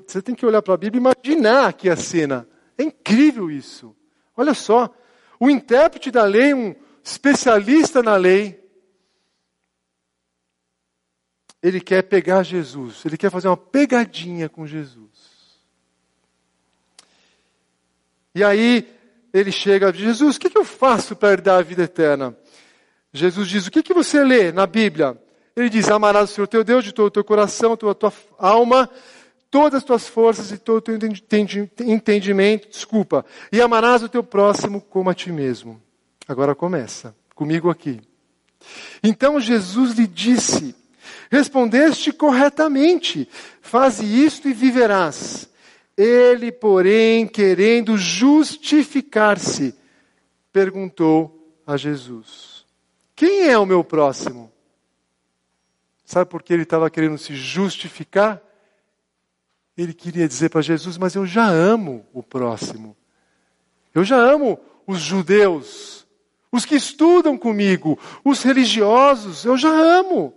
Você 0.06 0.20
tem 0.20 0.34
que 0.34 0.44
olhar 0.44 0.60
para 0.60 0.74
a 0.74 0.78
Bíblia 0.78 0.98
e 0.98 1.32
imaginar 1.32 1.68
aqui 1.68 1.88
a 1.88 1.96
cena. 1.96 2.46
É 2.76 2.82
incrível 2.82 3.50
isso. 3.50 3.94
Olha 4.36 4.52
só. 4.52 4.90
O 5.38 5.50
intérprete 5.50 6.10
da 6.10 6.24
lei, 6.24 6.52
um 6.52 6.74
especialista 7.02 8.02
na 8.02 8.16
lei, 8.16 8.65
ele 11.66 11.80
quer 11.80 12.02
pegar 12.02 12.44
Jesus, 12.44 13.04
ele 13.04 13.16
quer 13.16 13.28
fazer 13.28 13.48
uma 13.48 13.56
pegadinha 13.56 14.48
com 14.48 14.64
Jesus. 14.64 15.10
E 18.32 18.44
aí 18.44 18.88
ele 19.34 19.50
chega, 19.50 19.92
Jesus, 19.92 20.36
o 20.36 20.38
que, 20.40 20.48
que 20.48 20.56
eu 20.56 20.64
faço 20.64 21.16
para 21.16 21.32
herdar 21.32 21.58
a 21.58 21.62
vida 21.62 21.82
eterna? 21.82 22.36
Jesus 23.12 23.48
diz, 23.48 23.66
o 23.66 23.70
que, 23.72 23.82
que 23.82 23.92
você 23.92 24.22
lê 24.22 24.52
na 24.52 24.64
Bíblia? 24.64 25.20
Ele 25.56 25.68
diz, 25.68 25.88
amarás 25.88 26.30
o 26.30 26.34
Senhor 26.34 26.46
teu 26.46 26.62
Deus 26.62 26.84
de 26.84 26.92
todo 26.92 27.08
o 27.08 27.10
teu 27.10 27.24
coração, 27.24 27.76
toda 27.76 27.90
a 27.90 27.94
tua 27.96 28.12
alma, 28.38 28.88
todas 29.50 29.78
as 29.78 29.84
tuas 29.84 30.06
forças 30.06 30.52
e 30.52 30.58
todo 30.58 30.76
o 30.76 30.80
teu 30.80 30.96
entendimento, 31.84 32.68
desculpa, 32.68 33.26
e 33.50 33.60
amarás 33.60 34.04
o 34.04 34.08
teu 34.08 34.22
próximo 34.22 34.80
como 34.80 35.10
a 35.10 35.14
ti 35.14 35.32
mesmo. 35.32 35.82
Agora 36.28 36.54
começa, 36.54 37.12
comigo 37.34 37.68
aqui. 37.68 38.00
Então 39.02 39.40
Jesus 39.40 39.94
lhe 39.94 40.06
disse, 40.06 40.76
Respondeste 41.30 42.12
corretamente, 42.12 43.28
faze 43.60 44.04
isto 44.04 44.48
e 44.48 44.52
viverás. 44.52 45.48
Ele, 45.96 46.52
porém, 46.52 47.26
querendo 47.26 47.96
justificar-se, 47.96 49.74
perguntou 50.52 51.60
a 51.66 51.76
Jesus: 51.76 52.64
Quem 53.14 53.48
é 53.48 53.58
o 53.58 53.66
meu 53.66 53.82
próximo? 53.82 54.52
Sabe 56.04 56.30
por 56.30 56.42
que 56.42 56.52
ele 56.52 56.62
estava 56.62 56.88
querendo 56.88 57.18
se 57.18 57.34
justificar? 57.34 58.40
Ele 59.76 59.92
queria 59.92 60.28
dizer 60.28 60.50
para 60.50 60.62
Jesus: 60.62 60.96
Mas 60.96 61.14
eu 61.14 61.26
já 61.26 61.48
amo 61.48 62.06
o 62.12 62.22
próximo. 62.22 62.96
Eu 63.94 64.04
já 64.04 64.16
amo 64.16 64.60
os 64.86 65.00
judeus, 65.00 66.06
os 66.52 66.64
que 66.64 66.76
estudam 66.76 67.36
comigo, 67.36 67.98
os 68.24 68.42
religiosos, 68.42 69.44
eu 69.44 69.56
já 69.56 69.70
amo. 69.70 70.32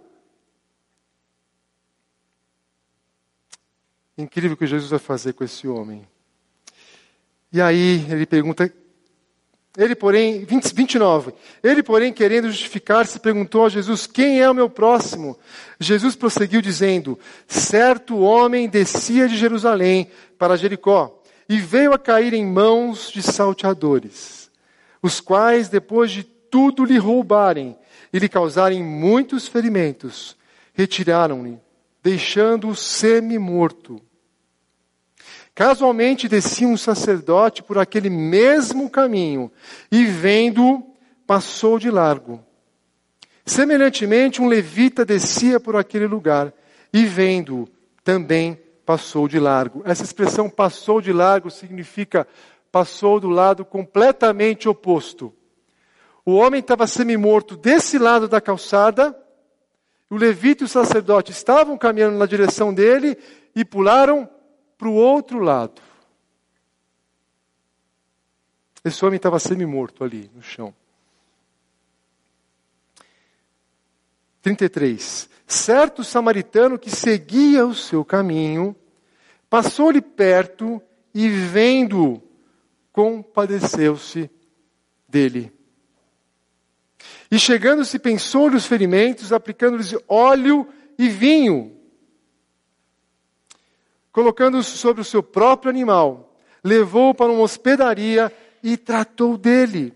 Incrível 4.20 4.52
o 4.52 4.58
que 4.58 4.68
Jesus 4.68 4.90
vai 4.90 5.00
fazer 5.00 5.32
com 5.32 5.46
esse 5.46 5.66
homem. 5.66 6.06
E 7.54 7.62
aí 7.62 8.06
ele 8.12 8.26
pergunta, 8.26 8.70
ele 9.78 9.96
porém, 9.96 10.44
20, 10.44 10.76
29, 10.76 11.34
ele 11.64 11.82
porém 11.82 12.12
querendo 12.12 12.52
justificar-se 12.52 13.18
perguntou 13.18 13.66
a 13.66 13.70
Jesus, 13.70 14.06
quem 14.06 14.42
é 14.42 14.50
o 14.50 14.54
meu 14.54 14.70
próximo? 14.70 15.40
Jesus 15.80 16.18
prosseguiu 16.18 16.62
dizendo, 16.62 17.18
certo 17.48 18.20
homem 18.20 18.68
descia 18.68 19.26
de 19.26 19.38
Jerusalém 19.38 20.12
para 20.38 20.58
Jericó 20.58 21.24
e 21.48 21.58
veio 21.58 21.94
a 21.94 21.98
cair 21.98 22.34
em 22.34 22.46
mãos 22.46 23.10
de 23.10 23.24
salteadores, 23.24 24.52
os 25.02 25.22
quais 25.22 25.70
depois 25.70 26.12
de 26.12 26.24
tudo 26.26 26.84
lhe 26.84 26.98
roubarem 26.98 27.74
e 28.12 28.20
lhe 28.20 28.28
causarem 28.28 28.84
muitos 28.84 29.48
ferimentos, 29.48 30.36
retiraram-lhe, 30.74 31.58
deixando-o 32.04 32.76
semi-morto. 32.76 34.09
Casualmente 35.60 36.30
descia 36.30 36.66
um 36.66 36.78
sacerdote 36.78 37.62
por 37.62 37.78
aquele 37.78 38.10
mesmo 38.10 38.90
caminho 38.90 39.52
e, 39.92 40.06
vendo, 40.06 40.82
passou 41.28 41.78
de 41.78 41.92
largo. 41.92 42.42
Semelhantemente, 43.46 44.42
um 44.42 44.48
levita 44.48 45.04
descia 45.04 45.60
por 45.60 45.76
aquele 45.76 46.08
lugar 46.08 46.54
e, 46.94 47.04
vendo, 47.04 47.68
também 48.06 48.58
passou 48.86 49.28
de 49.28 49.38
largo. 49.38 49.82
Essa 49.84 50.06
expressão 50.06 50.50
passou 50.50 51.02
de 51.02 51.12
largo 51.12 51.52
significa 51.52 52.26
passou 52.72 53.20
do 53.20 53.28
lado 53.28 53.66
completamente 53.66 54.70
oposto. 54.70 55.34
O 56.26 56.36
homem 56.36 56.62
estava 56.62 56.88
semi-morto 56.88 57.58
desse 57.58 57.98
lado 58.00 58.30
da 58.30 58.40
calçada, 58.40 59.14
o 60.10 60.16
levita 60.16 60.64
e 60.64 60.68
o 60.68 60.70
sacerdote 60.70 61.34
estavam 61.34 61.78
caminhando 61.78 62.18
na 62.18 62.26
direção 62.26 62.74
dele 62.74 63.18
e 63.54 63.66
pularam 63.66 64.39
para 64.80 64.88
o 64.88 64.94
outro 64.94 65.40
lado. 65.40 65.82
Esse 68.84 69.06
homem 69.06 69.18
estava 69.18 69.38
semi-morto 69.38 70.06
ali 70.06 70.32
no 70.34 70.42
chão. 70.42 70.74
33. 74.42 75.30
Certo 75.46 76.02
samaritano 76.02 76.80
que 76.80 76.90
seguia 76.90 77.68
o 77.68 77.76
seu 77.76 78.06
caminho, 78.06 78.74
passou-lhe 79.50 80.02
perto 80.02 80.82
e, 81.14 81.28
vendo, 81.28 82.24
compadeceu-se 82.94 84.32
dele. 85.10 85.52
E 87.30 87.38
chegando-se, 87.38 88.00
pensou-lhe 88.00 88.56
os 88.56 88.66
ferimentos, 88.66 89.34
aplicando-lhes 89.34 89.94
óleo 90.08 90.66
e 90.98 91.10
vinho. 91.10 91.79
Colocando-os 94.12 94.68
sobre 94.68 95.02
o 95.02 95.06
seu 95.06 95.22
próprio 95.22 95.70
animal, 95.70 96.36
levou-o 96.64 97.14
para 97.14 97.32
uma 97.32 97.44
hospedaria 97.44 98.32
e 98.64 98.76
tratou 98.76 99.38
dele. 99.38 99.94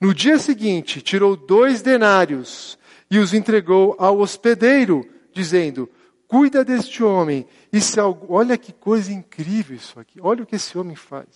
No 0.00 0.14
dia 0.14 0.38
seguinte, 0.38 1.00
tirou 1.00 1.36
dois 1.36 1.82
denários 1.82 2.78
e 3.10 3.18
os 3.18 3.34
entregou 3.34 3.94
ao 3.98 4.18
hospedeiro, 4.18 5.06
dizendo: 5.32 5.88
Cuida 6.32 6.64
deste 6.64 7.04
homem. 7.04 7.46
E 7.70 7.78
se 7.78 8.00
algo... 8.00 8.34
Olha 8.34 8.56
que 8.56 8.72
coisa 8.72 9.12
incrível 9.12 9.76
isso 9.76 10.00
aqui. 10.00 10.18
Olha 10.18 10.42
o 10.42 10.46
que 10.46 10.56
esse 10.56 10.78
homem 10.78 10.96
faz. 10.96 11.26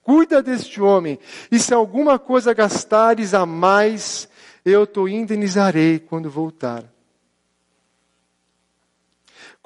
Cuida 0.00 0.40
deste 0.40 0.80
homem. 0.80 1.18
E 1.50 1.58
se 1.58 1.74
alguma 1.74 2.20
coisa 2.20 2.54
gastares 2.54 3.34
a 3.34 3.44
mais, 3.44 4.28
eu 4.64 4.86
te 4.86 5.00
indenizarei 5.00 5.98
quando 5.98 6.30
voltar. 6.30 6.84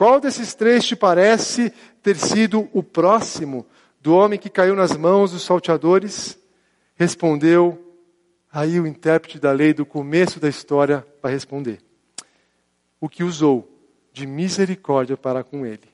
Qual 0.02 0.18
desses 0.18 0.52
três 0.52 0.84
te 0.84 0.96
parece 0.96 1.72
ter 2.02 2.16
sido 2.16 2.68
o 2.72 2.82
próximo 2.82 3.64
do 4.00 4.12
homem 4.12 4.36
que 4.36 4.50
caiu 4.50 4.74
nas 4.74 4.96
mãos 4.96 5.30
dos 5.30 5.44
salteadores? 5.44 6.36
Respondeu, 6.96 7.96
aí 8.50 8.80
o 8.80 8.86
intérprete 8.88 9.38
da 9.38 9.52
lei 9.52 9.72
do 9.72 9.86
começo 9.86 10.40
da 10.40 10.48
história 10.48 11.06
vai 11.22 11.30
responder. 11.30 11.78
O 13.00 13.08
que 13.08 13.22
usou 13.22 13.70
de 14.12 14.26
misericórdia 14.26 15.16
para 15.16 15.44
com 15.44 15.64
ele. 15.64 15.88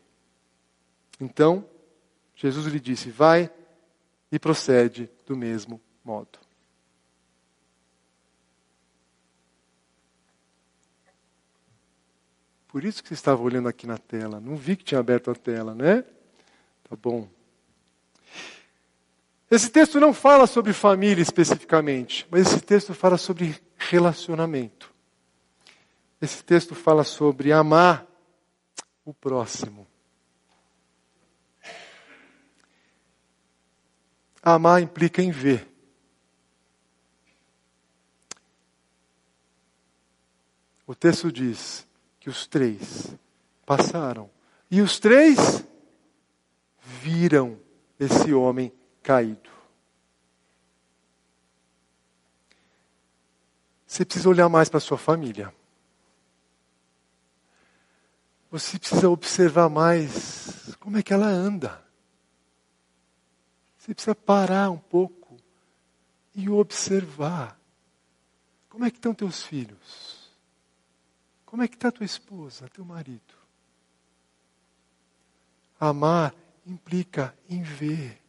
Então, 1.20 1.62
Jesus 2.34 2.64
lhe 2.64 2.80
disse: 2.80 3.10
Vai 3.10 3.50
e 4.32 4.38
procede 4.38 5.10
do 5.26 5.36
mesmo 5.36 5.78
modo. 6.02 6.38
Por 12.68 12.84
isso 12.84 13.02
que 13.02 13.08
você 13.08 13.14
estava 13.14 13.42
olhando 13.42 13.68
aqui 13.68 13.86
na 13.86 13.96
tela. 13.96 14.38
Não 14.40 14.54
vi 14.54 14.76
que 14.76 14.84
tinha 14.84 15.00
aberto 15.00 15.30
a 15.30 15.34
tela, 15.34 15.74
né? 15.74 16.04
Tá 16.88 16.94
bom. 16.94 17.28
Esse 19.50 19.70
texto 19.70 19.98
não 19.98 20.12
fala 20.12 20.46
sobre 20.46 20.74
família 20.74 21.22
especificamente, 21.22 22.26
mas 22.30 22.46
esse 22.46 22.60
texto 22.60 22.92
fala 22.92 23.16
sobre 23.16 23.58
relacionamento. 23.78 24.92
Esse 26.20 26.44
texto 26.44 26.74
fala 26.74 27.02
sobre 27.02 27.50
amar 27.50 28.06
o 29.06 29.14
próximo. 29.14 29.86
Amar 34.42 34.82
implica 34.82 35.22
em 35.22 35.30
ver. 35.30 35.66
O 40.86 40.94
texto 40.94 41.32
diz 41.32 41.87
os 42.28 42.46
três 42.46 43.16
passaram 43.64 44.30
e 44.70 44.80
os 44.80 44.98
três 44.98 45.64
viram 46.82 47.58
esse 47.98 48.32
homem 48.32 48.72
caído. 49.02 49.50
Você 53.86 54.04
precisa 54.04 54.28
olhar 54.28 54.48
mais 54.48 54.68
para 54.68 54.80
sua 54.80 54.98
família. 54.98 55.52
Você 58.50 58.78
precisa 58.78 59.08
observar 59.08 59.68
mais 59.68 60.74
como 60.78 60.98
é 60.98 61.02
que 61.02 61.12
ela 61.12 61.26
anda. 61.26 61.82
Você 63.76 63.94
precisa 63.94 64.14
parar 64.14 64.70
um 64.70 64.78
pouco 64.78 65.36
e 66.34 66.48
observar. 66.48 67.58
Como 68.68 68.84
é 68.84 68.90
que 68.90 68.98
estão 68.98 69.14
teus 69.14 69.42
filhos? 69.42 70.17
Como 71.58 71.64
é 71.64 71.66
que 71.66 71.74
está 71.74 71.90
tua 71.90 72.06
esposa, 72.06 72.68
teu 72.68 72.84
marido? 72.84 73.34
Amar 75.80 76.32
implica 76.64 77.36
em 77.50 77.64
ver. 77.64 78.22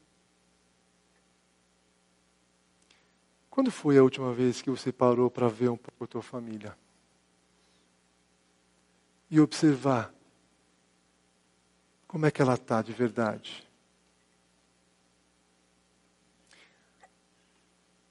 Quando 3.47 3.69
foi 3.69 3.99
a 3.99 4.01
última 4.01 4.33
vez 4.33 4.63
que 4.63 4.71
você 4.71 4.91
parou 4.91 5.29
para 5.29 5.47
ver 5.47 5.69
um 5.69 5.77
pouco 5.77 6.05
a 6.05 6.07
tua 6.07 6.23
família? 6.23 6.75
E 9.29 9.39
observar 9.39 10.11
como 12.07 12.25
é 12.25 12.31
que 12.31 12.41
ela 12.41 12.55
está 12.55 12.81
de 12.81 12.93
verdade? 12.93 13.63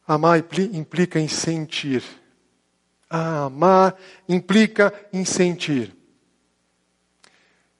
Amar 0.07 0.39
implica 0.39 1.19
em 1.19 1.27
sentir. 1.27 2.05
Amar 3.09 3.97
implica 4.29 4.93
em 5.13 5.25
sentir. 5.25 5.97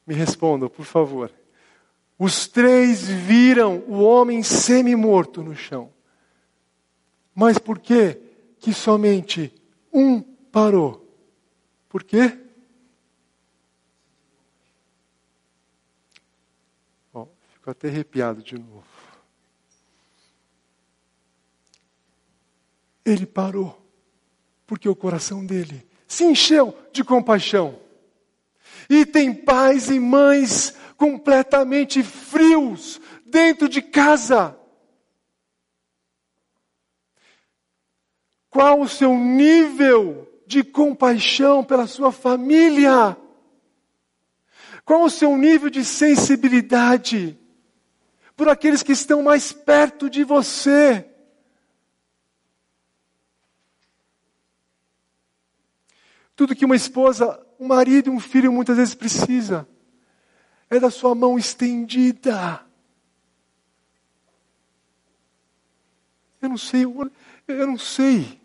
Me 0.07 0.15
respondam, 0.15 0.69
por 0.69 0.85
favor. 0.85 1.33
Os 2.19 2.49
três 2.49 3.09
viram 3.09 3.79
o 3.87 4.01
homem 4.01 4.43
semi-morto 4.43 5.43
no 5.43 5.55
chão. 5.55 5.93
Mas 7.35 7.59
por 7.59 7.79
que 7.79 8.21
que 8.59 8.73
somente 8.73 9.55
um 9.93 10.21
parou? 10.21 11.07
Por 11.89 12.03
quê? 12.03 12.37
Bom, 17.13 17.31
fico 17.53 17.71
até 17.71 17.89
arrepiado 17.89 18.43
de 18.43 18.59
novo. 18.59 18.85
Ele 23.05 23.25
parou, 23.25 23.88
porque 24.69 24.89
o 24.89 24.95
coração 24.95 25.45
dele 25.45 25.85
se 26.07 26.23
encheu 26.23 26.73
de 26.93 27.03
compaixão. 27.03 27.81
E 28.89 29.05
tem 29.05 29.35
pais 29.35 29.91
e 29.91 29.99
mães 29.99 30.73
completamente 30.97 32.05
frios 32.05 33.01
dentro 33.27 33.69
de 33.69 33.83
casa 33.83 34.57
Qual 38.51 38.81
o 38.81 38.89
seu 38.89 39.15
nível 39.15 40.27
de 40.47 40.65
compaixão 40.65 41.63
pela 41.63 41.87
sua 41.87 42.11
família? 42.11 43.17
Qual 44.85 45.05
o 45.05 45.11
seu 45.11 45.37
nível 45.37 45.69
de 45.69 45.85
sensibilidade 45.85 47.39
por 48.35 48.49
aqueles 48.49 48.83
que 48.83 48.93
estão 48.93 49.23
mais 49.23 49.53
perto 49.53 50.09
de 50.09 50.25
você? 50.25 51.07
Tudo 56.39 56.55
que 56.55 56.65
uma 56.65 56.77
esposa, 56.77 57.45
um 57.59 57.67
marido 57.67 58.07
e 58.07 58.13
um 58.13 58.21
filho 58.21 58.53
muitas 58.53 58.77
vezes 58.77 58.95
precisa 58.95 59.67
é 60.71 60.79
da 60.79 60.89
sua 60.89 61.13
mão 61.13 61.37
estendida. 61.37 62.65
Eu 66.41 66.49
não 66.49 66.57
sei, 66.57 66.85
eu 66.85 67.67
não 67.67 67.77
sei. 67.77 68.41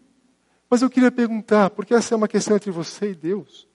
Mas 0.67 0.81
eu 0.81 0.89
queria 0.89 1.11
perguntar, 1.11 1.69
porque 1.69 1.93
essa 1.93 2.15
é 2.15 2.17
uma 2.17 2.27
questão 2.27 2.55
entre 2.55 2.71
você 2.71 3.11
e 3.11 3.15
Deus. 3.15 3.67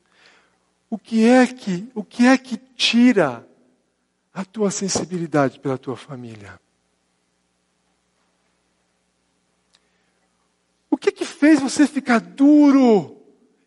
O 0.91 0.99
que 0.99 1.25
é 1.25 1.47
que, 1.47 1.89
o 1.95 2.03
que 2.03 2.27
é 2.27 2.37
que 2.37 2.57
tira 2.57 3.49
a 4.35 4.45
tua 4.45 4.73
sensibilidade 4.73 5.61
pela 5.61 5.79
tua 5.79 5.97
família? 5.97 6.59
O 10.91 10.97
que 10.97 11.13
que 11.13 11.25
fez 11.25 11.61
você 11.61 11.87
ficar 11.87 12.19
duro, 12.19 13.18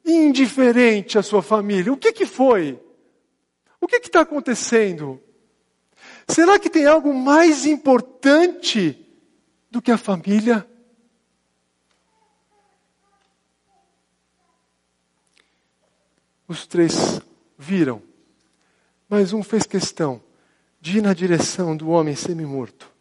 indiferente 0.06 1.18
à 1.18 1.24
sua 1.24 1.42
família? 1.42 1.92
O 1.92 1.98
que 1.98 2.12
que 2.12 2.26
foi? 2.26 2.80
O 3.80 3.88
que 3.88 3.98
está 3.98 4.22
acontecendo? 4.22 5.22
Será 6.28 6.60
que 6.60 6.70
tem 6.70 6.86
algo 6.86 7.14
mais 7.14 7.66
importante 7.66 8.98
do 9.70 9.82
que 9.82 9.92
a 9.92 9.98
família? 9.98 10.68
Os 16.48 16.68
três 16.68 17.22
viram, 17.58 18.02
mas 19.08 19.32
um 19.32 19.42
fez 19.42 19.64
questão 19.64 20.22
de 20.82 20.98
ir 20.98 21.02
na 21.02 21.14
direção 21.14 21.78
do 21.78 21.90
homem 21.90 22.16
semi-morto. 22.16 22.92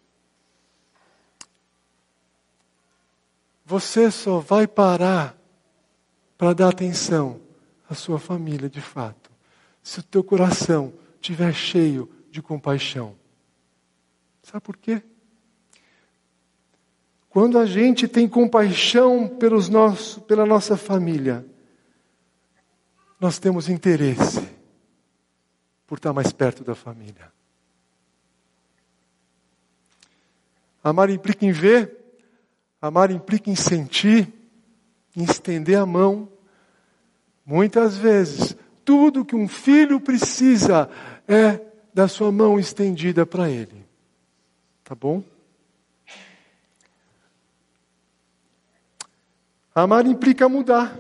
você 3.70 4.10
só 4.10 4.40
vai 4.40 4.66
parar 4.66 5.39
para 6.40 6.54
dar 6.54 6.70
atenção 6.70 7.38
à 7.86 7.94
sua 7.94 8.18
família 8.18 8.66
de 8.66 8.80
fato 8.80 9.30
se 9.82 10.00
o 10.00 10.02
teu 10.02 10.24
coração 10.24 10.90
estiver 11.16 11.52
cheio 11.52 12.10
de 12.30 12.40
compaixão. 12.40 13.14
Sabe 14.42 14.64
por 14.64 14.78
quê? 14.78 15.02
Quando 17.28 17.58
a 17.58 17.66
gente 17.66 18.08
tem 18.08 18.26
compaixão 18.26 19.28
pelos 19.28 19.68
nossos, 19.68 20.22
pela 20.22 20.46
nossa 20.46 20.78
família, 20.78 21.44
nós 23.20 23.38
temos 23.38 23.68
interesse 23.68 24.40
por 25.86 25.98
estar 25.98 26.14
mais 26.14 26.32
perto 26.32 26.64
da 26.64 26.74
família. 26.74 27.30
Amar 30.82 31.10
implica 31.10 31.44
em 31.44 31.52
ver, 31.52 31.94
amar 32.80 33.10
implica 33.10 33.50
em 33.50 33.56
sentir, 33.56 34.39
estender 35.24 35.78
a 35.78 35.86
mão. 35.86 36.28
Muitas 37.44 37.96
vezes, 37.96 38.56
tudo 38.84 39.24
que 39.24 39.34
um 39.34 39.48
filho 39.48 40.00
precisa 40.00 40.88
é 41.26 41.60
da 41.92 42.08
sua 42.08 42.30
mão 42.30 42.58
estendida 42.58 43.26
para 43.26 43.50
ele. 43.50 43.86
Tá 44.84 44.94
bom? 44.94 45.22
Amar 49.74 50.06
implica 50.06 50.48
mudar. 50.48 50.98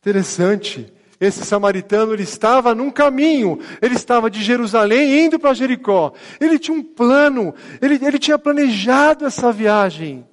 Interessante. 0.00 0.92
Esse 1.20 1.44
samaritano 1.44 2.12
ele 2.12 2.24
estava 2.24 2.74
num 2.74 2.90
caminho, 2.90 3.58
ele 3.80 3.94
estava 3.94 4.30
de 4.30 4.42
Jerusalém 4.42 5.24
indo 5.24 5.38
para 5.38 5.54
Jericó. 5.54 6.12
Ele 6.40 6.58
tinha 6.58 6.76
um 6.76 6.82
plano, 6.82 7.54
ele, 7.80 8.04
ele 8.04 8.18
tinha 8.18 8.38
planejado 8.38 9.24
essa 9.24 9.52
viagem. 9.52 10.26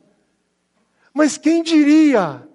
Mas 1.13 1.37
quem 1.37 1.61
diria 1.61 2.47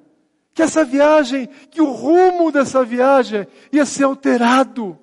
que 0.54 0.62
essa 0.62 0.84
viagem, 0.84 1.46
que 1.70 1.82
o 1.82 1.90
rumo 1.90 2.50
dessa 2.50 2.84
viagem 2.84 3.46
ia 3.70 3.84
ser 3.84 4.04
alterado? 4.04 4.98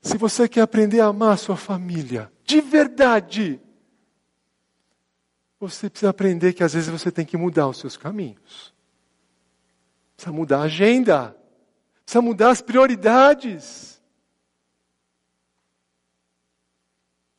Se 0.00 0.16
você 0.16 0.48
quer 0.48 0.62
aprender 0.62 1.00
a 1.00 1.06
amar 1.06 1.34
a 1.34 1.36
sua 1.36 1.56
família, 1.56 2.30
de 2.44 2.60
verdade, 2.60 3.60
você 5.58 5.88
precisa 5.88 6.10
aprender 6.10 6.52
que 6.52 6.62
às 6.62 6.74
vezes 6.74 6.88
você 6.88 7.10
tem 7.10 7.24
que 7.24 7.36
mudar 7.36 7.68
os 7.68 7.78
seus 7.78 7.96
caminhos. 7.96 8.74
Precisa 10.16 10.32
mudar 10.32 10.58
a 10.58 10.64
agenda. 10.64 11.36
Precisa 12.04 12.20
mudar 12.20 12.50
as 12.50 12.60
prioridades. 12.60 13.93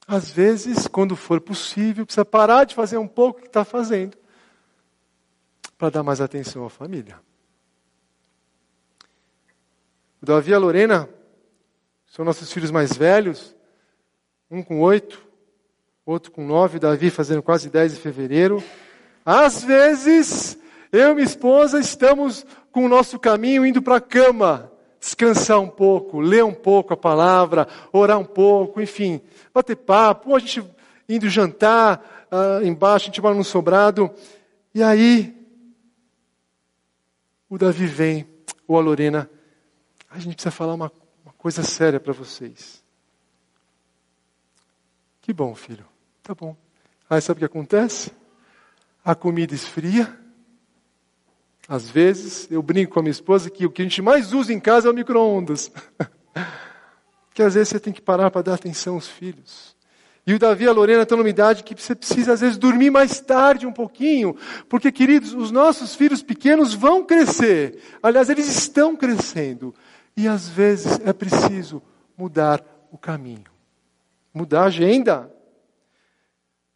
Às 0.08 0.30
vezes, 0.30 0.88
quando 0.88 1.16
for 1.16 1.42
possível, 1.42 2.06
precisa 2.06 2.24
parar 2.24 2.64
de 2.64 2.76
fazer 2.76 2.98
um 2.98 3.08
pouco 3.08 3.40
o 3.40 3.42
que 3.42 3.48
está 3.48 3.66
fazendo 3.66 4.18
para 5.78 5.90
dar 5.90 6.04
mais 6.04 6.22
atenção 6.22 6.66
à 6.66 6.70
família. 6.70 7.20
O 10.22 10.26
Davi 10.26 10.52
e 10.52 10.54
a 10.54 10.60
Lorena 10.60 11.10
são 12.08 12.24
nossos 12.24 12.52
filhos 12.52 12.72
mais 12.72 12.96
velhos, 12.96 13.56
um 14.50 14.64
com 14.64 14.80
oito, 14.82 15.22
outro 16.06 16.32
com 16.32 16.46
nove, 16.46 16.80
Davi 16.80 17.10
fazendo 17.10 17.42
quase 17.42 17.70
dez 17.70 17.94
de 17.94 18.00
fevereiro. 18.00 18.64
Às 19.26 19.64
vezes, 19.64 20.58
eu 20.92 21.12
e 21.12 21.16
minha 21.16 21.26
esposa 21.26 21.80
estamos 21.80 22.46
com 22.72 22.86
o 22.86 22.90
nosso 22.90 23.20
caminho 23.20 23.66
indo 23.66 23.82
para 23.82 23.98
a 23.98 24.02
cama, 24.02 24.72
descansar 25.06 25.60
um 25.60 25.70
pouco, 25.70 26.20
ler 26.20 26.44
um 26.44 26.54
pouco 26.54 26.92
a 26.92 26.98
palavra, 26.98 27.68
orar 27.94 28.18
um 28.18 28.26
pouco, 28.26 28.82
enfim, 28.82 29.22
bater 29.54 29.76
papo, 29.76 30.32
ou 30.32 30.36
a 30.36 30.40
gente 30.40 30.66
indo 31.08 31.30
jantar 31.30 32.28
uh, 32.32 32.66
embaixo, 32.66 33.06
a 33.06 33.08
gente 33.10 33.22
mora 33.22 33.36
num 33.36 33.44
sobrado, 33.44 34.12
e 34.74 34.82
aí 34.82 35.32
o 37.48 37.56
Davi 37.56 37.86
vem, 37.86 38.28
ou 38.68 38.80
a 38.80 38.82
Lorena, 38.82 39.30
a 40.10 40.18
gente 40.18 40.34
precisa 40.34 40.50
falar 40.50 40.74
uma, 40.74 40.92
uma 41.24 41.34
coisa 41.34 41.62
séria 41.62 42.00
para 42.00 42.12
vocês. 42.12 42.84
Que 45.22 45.32
bom, 45.32 45.54
filho. 45.54 45.86
Tá 46.24 46.34
bom. 46.34 46.58
Aí 47.08 47.22
sabe 47.22 47.38
o 47.38 47.40
que 47.40 47.46
acontece? 47.46 48.12
A 49.04 49.14
comida 49.14 49.54
esfria, 49.54 50.20
às 51.68 51.90
vezes, 51.90 52.48
eu 52.52 52.62
brinco 52.62 52.94
com 52.94 53.00
a 53.00 53.04
minha 53.04 53.12
esposa 53.12 53.50
que 53.50 53.66
o 53.66 53.72
que 53.72 53.82
a 53.82 53.86
gente 53.86 54.02
mais 54.02 54.34
usa 54.34 54.54
em 54.54 54.60
casa 54.60 54.88
é 54.88 54.92
o 54.92 54.94
micro-ondas. 54.94 55.72
que 57.34 57.42
às 57.42 57.56
vezes 57.56 57.70
você 57.70 57.80
tem 57.80 57.92
que 57.92 58.02
parar 58.02 58.30
para 58.30 58.44
dar 58.44 58.54
atenção 58.54 58.96
aos 58.96 59.08
filhos. 59.08 59.76
E 60.28 60.34
o 60.34 60.40
Davi 60.40 60.66
e 60.66 60.68
a 60.68 60.72
Lorena 60.72 61.04
estão 61.04 61.18
numa 61.18 61.30
idade 61.30 61.64
que 61.64 61.76
você 61.76 61.94
precisa, 61.94 62.34
às 62.34 62.42
vezes, 62.42 62.58
dormir 62.58 62.90
mais 62.90 63.20
tarde 63.20 63.66
um 63.66 63.72
pouquinho. 63.72 64.36
Porque, 64.70 64.92
queridos, 64.92 65.34
os 65.34 65.52
nossos 65.52 65.96
filhos 65.96 66.24
pequenos 66.24 66.74
vão 66.74 67.04
crescer. 67.04 67.80
Aliás, 68.02 68.30
eles 68.30 68.48
estão 68.48 68.96
crescendo. 68.96 69.74
E, 70.16 70.28
às 70.28 70.48
vezes, 70.48 71.00
é 71.04 71.14
preciso 71.14 71.82
mudar 72.18 72.64
o 72.92 72.98
caminho. 72.98 73.44
Mudar 74.34 74.64
a 74.64 74.66
agenda. 74.66 75.32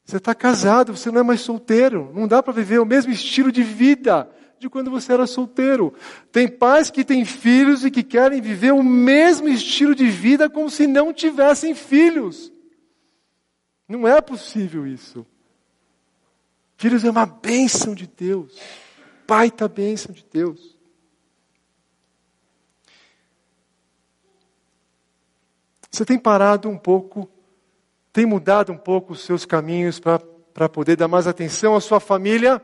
Você 0.03 0.17
está 0.17 0.35
casado, 0.35 0.95
você 0.95 1.11
não 1.11 1.21
é 1.21 1.23
mais 1.23 1.41
solteiro. 1.41 2.11
Não 2.13 2.27
dá 2.27 2.43
para 2.43 2.53
viver 2.53 2.79
o 2.79 2.85
mesmo 2.85 3.11
estilo 3.11 3.51
de 3.51 3.63
vida 3.63 4.29
de 4.60 4.70
quando 4.70 4.91
você 4.91 5.14
era 5.14 5.26
solteiro. 5.26 5.93
Tem 6.32 6.47
pais 6.47 6.91
que 6.91 7.03
têm 7.03 7.24
filhos 7.24 7.86
e 7.86 7.89
que 7.89 8.03
querem 8.03 8.41
viver 8.41 8.74
o 8.74 8.84
mesmo 8.84 9.47
estilo 9.47 9.95
de 9.95 10.07
vida 10.07 10.49
como 10.49 10.70
se 10.70 10.86
não 10.86 11.14
tivessem 11.14 11.74
filhos. 11.74 12.51
Não 13.88 14.07
é 14.07 14.22
possível 14.22 14.86
isso. 14.86 15.26
Filhos 16.78 17.03
é 17.03 17.10
uma 17.10 17.26
bênção 17.26 17.95
de 17.95 18.05
Deus. 18.05 18.60
Pai 19.26 19.47
está 19.47 19.68
bênção 19.68 20.14
de 20.14 20.26
Deus. 20.32 20.78
Você 25.89 26.05
tem 26.05 26.20
parado 26.20 26.70
um 26.70 26.78
pouco, 26.78 27.30
tem 28.14 28.26
mudado 28.26 28.72
um 28.72 28.78
pouco 28.78 29.14
os 29.14 29.24
seus 29.24 29.45
caminhos 29.45 29.99
para 29.99 30.70
poder 30.70 30.95
dar 30.95 31.07
mais 31.07 31.26
atenção 31.26 31.76
à 31.76 31.82
sua 31.82 31.99
família? 31.99 32.64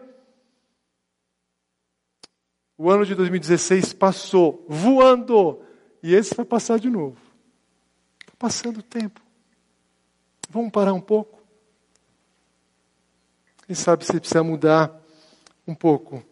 O 2.77 2.89
ano 2.89 3.05
de 3.05 3.15
2016 3.15 3.93
passou 3.93 4.65
voando 4.67 5.61
e 6.03 6.13
esse 6.13 6.35
vai 6.35 6.45
passar 6.45 6.77
de 6.77 6.89
novo. 6.89 7.17
Está 8.19 8.33
passando 8.37 8.79
o 8.79 8.83
tempo. 8.83 9.21
Vamos 10.49 10.71
parar 10.71 10.93
um 10.93 11.01
pouco? 11.01 11.41
Quem 13.65 13.75
sabe 13.75 14.05
você 14.05 14.19
precisa 14.19 14.43
mudar 14.43 14.93
um 15.65 15.73
pouco. 15.73 16.23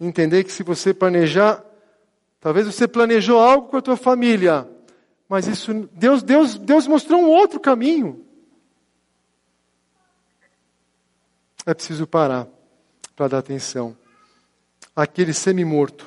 Entender 0.00 0.42
que 0.42 0.52
se 0.52 0.64
você 0.64 0.92
planejar, 0.92 1.64
talvez 2.40 2.66
você 2.66 2.88
planejou 2.88 3.38
algo 3.38 3.68
com 3.68 3.76
a 3.76 3.82
tua 3.82 3.96
família, 3.96 4.68
mas 5.28 5.46
isso 5.46 5.72
Deus 5.92 6.22
Deus 6.22 6.58
Deus 6.58 6.86
mostrou 6.88 7.20
um 7.20 7.28
outro 7.28 7.60
caminho. 7.60 8.26
É 11.64 11.72
preciso 11.72 12.06
parar 12.06 12.48
para 13.16 13.28
dar 13.28 13.38
atenção 13.38 13.96
aquele 14.94 15.32
semi-morto. 15.32 16.06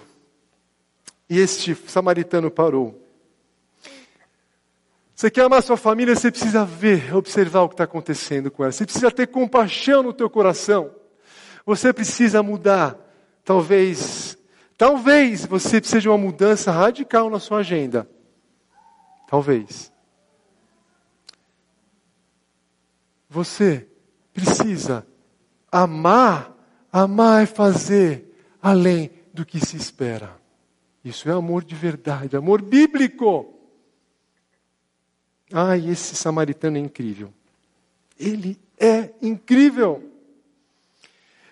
E 1.30 1.40
este 1.40 1.76
samaritano 1.76 2.50
parou. 2.50 3.04
Você 5.14 5.32
quer 5.32 5.42
amar 5.42 5.64
sua 5.64 5.78
família, 5.78 6.16
você 6.16 6.30
precisa 6.30 6.64
ver, 6.64 7.14
observar 7.16 7.64
o 7.64 7.68
que 7.68 7.74
está 7.74 7.86
acontecendo 7.86 8.52
com 8.52 8.64
ela. 8.64 8.72
Você 8.72 8.86
precisa 8.86 9.10
ter 9.12 9.28
compaixão 9.28 10.04
no 10.04 10.14
teu 10.14 10.30
coração. 10.30 10.92
Você 11.66 11.92
precisa 11.92 12.44
mudar. 12.44 12.96
Talvez, 13.44 14.38
talvez 14.78 15.44
você 15.46 15.82
precise 15.82 16.02
de 16.02 16.08
uma 16.08 16.18
mudança 16.18 16.72
radical 16.72 17.30
na 17.30 17.40
sua 17.40 17.60
agenda. 17.60 18.08
Talvez. 19.28 19.92
Você 23.28 23.88
precisa 24.34 25.06
amar. 25.72 26.56
Amar 26.92 27.44
é 27.44 27.46
fazer 27.48 28.27
além 28.62 29.12
do 29.34 29.46
que 29.46 29.60
se 29.60 29.78
espera. 29.78 30.40
Isso 31.04 31.30
é 31.30 31.32
amor 31.32 31.64
de 31.64 31.76
verdade, 31.76 32.36
amor 32.36 32.62
bíblico. 32.62 33.54
Ai, 35.54 35.90
esse 35.90 36.16
samaritano 36.16 36.78
é 36.78 36.80
incrível. 36.80 37.34
Ele 38.20 38.60
é 38.78 39.12
incrível. 39.22 40.12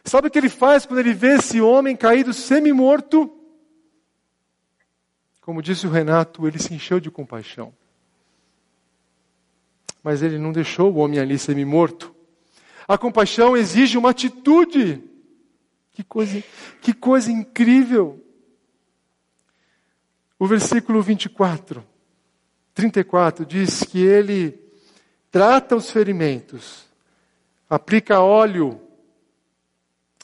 Sabe 0.03 0.27
o 0.27 0.31
que 0.31 0.37
ele 0.37 0.49
faz 0.49 0.85
quando 0.85 0.99
ele 0.99 1.13
vê 1.13 1.35
esse 1.35 1.61
homem 1.61 1.95
caído 1.95 2.33
semi-morto? 2.33 3.31
Como 5.41 5.61
disse 5.61 5.87
o 5.87 5.89
Renato, 5.89 6.47
ele 6.47 6.59
se 6.59 6.73
encheu 6.73 6.99
de 6.99 7.09
compaixão. 7.09 7.73
Mas 10.03 10.21
ele 10.21 10.37
não 10.37 10.51
deixou 10.51 10.91
o 10.91 10.97
homem 10.97 11.19
ali 11.19 11.39
semi-morto. 11.39 12.13
A 12.87 12.97
compaixão 12.97 13.55
exige 13.55 13.97
uma 13.97 14.11
atitude. 14.11 15.03
Que 15.95 16.03
coisa, 16.03 16.43
que 16.81 16.93
coisa 16.93 17.31
incrível! 17.31 18.21
O 20.37 20.45
versículo 20.45 21.01
24, 21.01 21.81
34 22.73 23.45
diz 23.45 23.79
que 23.83 23.99
ele 23.99 24.59
trata 25.31 25.73
os 25.73 25.89
ferimentos, 25.89 26.85
aplica 27.69 28.19
óleo, 28.19 28.81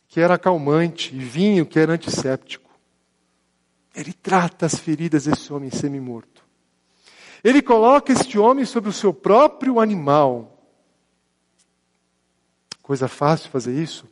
que 0.10 0.20
era 0.20 0.38
calmante, 0.38 1.16
e 1.16 1.20
vinho, 1.20 1.66
que 1.66 1.80
era 1.80 1.94
antisséptico. 1.94 2.70
Ele 3.96 4.12
trata 4.12 4.66
as 4.66 4.76
feridas 4.76 5.24
desse 5.24 5.54
homem 5.54 5.70
semi-morto. 5.70 6.46
Ele 7.42 7.62
coloca 7.62 8.12
este 8.12 8.38
homem 8.38 8.66
sobre 8.66 8.90
o 8.90 8.94
seu 8.94 9.14
próprio 9.14 9.80
animal. 9.80 10.62
Coisa 12.82 13.08
fácil 13.08 13.50
fazer 13.50 13.82
isso? 13.82 14.06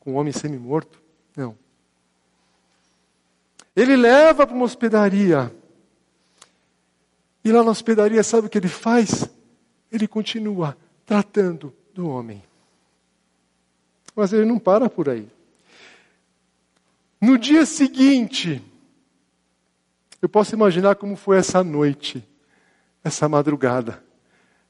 Com 0.00 0.12
um 0.12 0.16
homem 0.16 0.32
semi-morto? 0.32 1.01
Não. 1.36 1.56
Ele 3.74 3.96
leva 3.96 4.46
para 4.46 4.54
uma 4.54 4.64
hospedaria. 4.64 5.54
E 7.44 7.50
lá 7.50 7.64
na 7.64 7.70
hospedaria, 7.70 8.22
sabe 8.22 8.46
o 8.46 8.50
que 8.50 8.58
ele 8.58 8.68
faz? 8.68 9.28
Ele 9.90 10.06
continua 10.06 10.76
tratando 11.06 11.74
do 11.94 12.08
homem. 12.08 12.42
Mas 14.14 14.32
ele 14.32 14.44
não 14.44 14.58
para 14.58 14.88
por 14.88 15.08
aí. 15.08 15.28
No 17.20 17.38
dia 17.38 17.64
seguinte, 17.64 18.62
eu 20.20 20.28
posso 20.28 20.54
imaginar 20.54 20.96
como 20.96 21.16
foi 21.16 21.38
essa 21.38 21.64
noite, 21.64 22.26
essa 23.02 23.28
madrugada, 23.28 24.02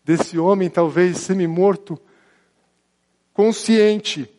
desse 0.05 0.39
homem 0.39 0.71
talvez 0.71 1.19
semi-morto, 1.19 1.99
consciente, 3.33 4.31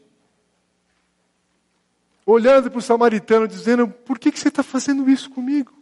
olhando 2.25 2.69
para 2.69 2.79
o 2.79 2.81
samaritano, 2.81 3.47
dizendo: 3.47 3.87
Por 3.87 4.19
que, 4.19 4.31
que 4.31 4.39
você 4.39 4.47
está 4.47 4.63
fazendo 4.63 5.09
isso 5.09 5.29
comigo? 5.29 5.73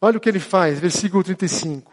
Olha 0.00 0.18
o 0.18 0.20
que 0.20 0.28
ele 0.28 0.40
faz, 0.40 0.78
versículo 0.78 1.24
35. 1.24 1.92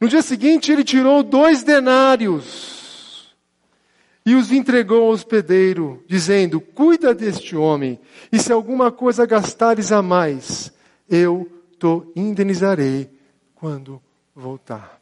No 0.00 0.08
dia 0.08 0.20
seguinte, 0.20 0.72
ele 0.72 0.82
tirou 0.82 1.22
dois 1.22 1.62
denários 1.62 3.34
e 4.26 4.34
os 4.34 4.50
entregou 4.50 5.04
ao 5.04 5.10
hospedeiro, 5.10 6.04
dizendo: 6.08 6.60
Cuida 6.60 7.14
deste 7.14 7.54
homem, 7.54 8.00
e 8.32 8.38
se 8.40 8.52
alguma 8.52 8.90
coisa 8.90 9.24
gastares 9.24 9.92
a 9.92 10.02
mais, 10.02 10.72
eu 11.08 11.48
te 11.78 12.20
indenizarei 12.20 13.08
quando 13.54 14.02
voltar. 14.34 15.00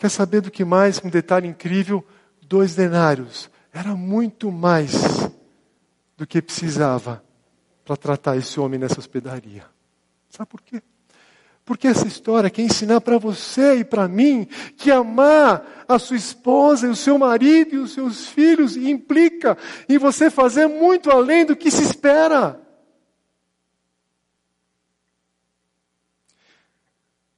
Quer 0.00 0.08
saber 0.08 0.40
do 0.40 0.50
que 0.50 0.64
mais? 0.64 0.98
Um 1.04 1.10
detalhe 1.10 1.46
incrível: 1.46 2.02
dois 2.40 2.74
denários. 2.74 3.50
Era 3.70 3.94
muito 3.94 4.50
mais 4.50 4.94
do 6.16 6.26
que 6.26 6.40
precisava 6.40 7.22
para 7.84 7.98
tratar 7.98 8.36
esse 8.38 8.58
homem 8.58 8.80
nessa 8.80 8.98
hospedaria. 8.98 9.62
Sabe 10.30 10.48
por 10.48 10.62
quê? 10.62 10.82
Porque 11.66 11.86
essa 11.86 12.06
história 12.08 12.48
quer 12.48 12.62
ensinar 12.62 13.02
para 13.02 13.18
você 13.18 13.76
e 13.76 13.84
para 13.84 14.08
mim 14.08 14.48
que 14.74 14.90
amar 14.90 15.84
a 15.86 15.98
sua 15.98 16.16
esposa 16.16 16.86
e 16.86 16.90
o 16.90 16.96
seu 16.96 17.18
marido 17.18 17.74
e 17.74 17.78
os 17.78 17.92
seus 17.92 18.26
filhos 18.26 18.78
implica 18.78 19.56
em 19.86 19.98
você 19.98 20.30
fazer 20.30 20.66
muito 20.66 21.10
além 21.10 21.44
do 21.44 21.54
que 21.54 21.70
se 21.70 21.82
espera. 21.82 22.58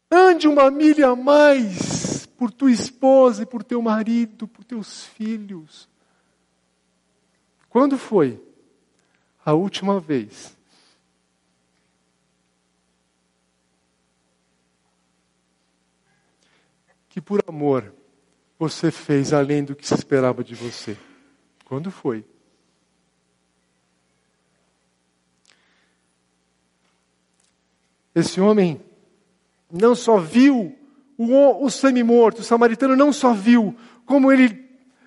Ande 0.08 0.46
uma 0.46 0.70
milha 0.70 1.08
a 1.08 1.16
mais 1.16 2.01
por 2.42 2.50
tua 2.50 2.72
esposa 2.72 3.44
e 3.44 3.46
por 3.46 3.62
teu 3.62 3.80
marido, 3.80 4.48
por 4.48 4.64
teus 4.64 5.04
filhos. 5.04 5.88
Quando 7.70 7.96
foi? 7.96 8.42
a 9.44 9.52
última 9.52 10.00
vez. 10.00 10.56
Que 17.08 17.20
por 17.20 17.44
amor 17.46 17.94
você 18.58 18.90
fez 18.90 19.32
além 19.32 19.62
do 19.62 19.76
que 19.76 19.86
se 19.86 19.94
esperava 19.94 20.42
de 20.42 20.56
você. 20.56 20.98
Quando 21.64 21.92
foi? 21.92 22.24
Esse 28.12 28.40
homem 28.40 28.84
não 29.70 29.94
só 29.94 30.18
viu 30.18 30.81
o, 31.30 31.64
o 31.64 31.70
semi-morto, 31.70 32.40
o 32.40 32.44
samaritano 32.44 32.96
não 32.96 33.12
só 33.12 33.32
viu 33.32 33.74
como 34.04 34.32
ele 34.32 34.62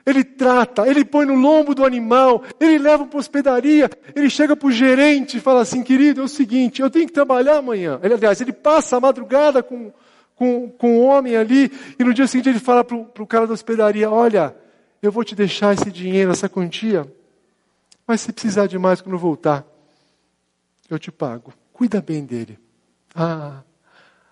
ele 0.06 0.24
trata, 0.24 0.88
ele 0.88 1.04
põe 1.04 1.26
no 1.26 1.34
lombo 1.34 1.74
do 1.74 1.84
animal, 1.84 2.44
ele 2.60 2.78
leva 2.78 3.08
para 3.08 3.18
a 3.18 3.20
hospedaria, 3.20 3.90
ele 4.16 4.30
chega 4.30 4.56
para 4.56 4.68
o 4.68 4.72
gerente 4.72 5.38
e 5.38 5.42
fala 5.42 5.62
assim, 5.62 5.82
querido, 5.82 6.22
é 6.22 6.24
o 6.24 6.28
seguinte, 6.28 6.80
eu 6.80 6.92
tenho 6.92 7.08
que 7.08 7.14
trabalhar 7.14 7.58
amanhã. 7.58 8.00
Ele, 8.04 8.14
aliás, 8.14 8.40
ele 8.40 8.54
passa 8.54 8.98
a 8.98 9.00
madrugada 9.00 9.64
com, 9.64 9.92
com, 10.36 10.70
com 10.70 11.00
o 11.00 11.02
homem 11.02 11.36
ali, 11.36 11.72
e 11.98 12.04
no 12.04 12.14
dia 12.14 12.28
seguinte 12.28 12.50
ele 12.50 12.60
fala 12.60 12.84
para 12.84 12.96
o 12.96 13.28
cara 13.28 13.48
da 13.48 13.54
hospedaria, 13.54 14.10
olha, 14.12 14.56
eu 15.02 15.12
vou 15.12 15.24
te 15.24 15.34
deixar 15.34 15.74
esse 15.74 15.92
dinheiro, 15.92 16.32
essa 16.32 16.48
quantia, 16.48 17.12
mas 18.06 18.22
se 18.22 18.32
precisar 18.32 18.68
de 18.68 18.78
mais 18.78 19.02
quando 19.02 19.18
voltar, 19.18 19.66
eu 20.88 21.00
te 21.00 21.12
pago. 21.12 21.52
Cuida 21.74 22.00
bem 22.00 22.24
dele. 22.24 22.60
Ah, 23.16 23.62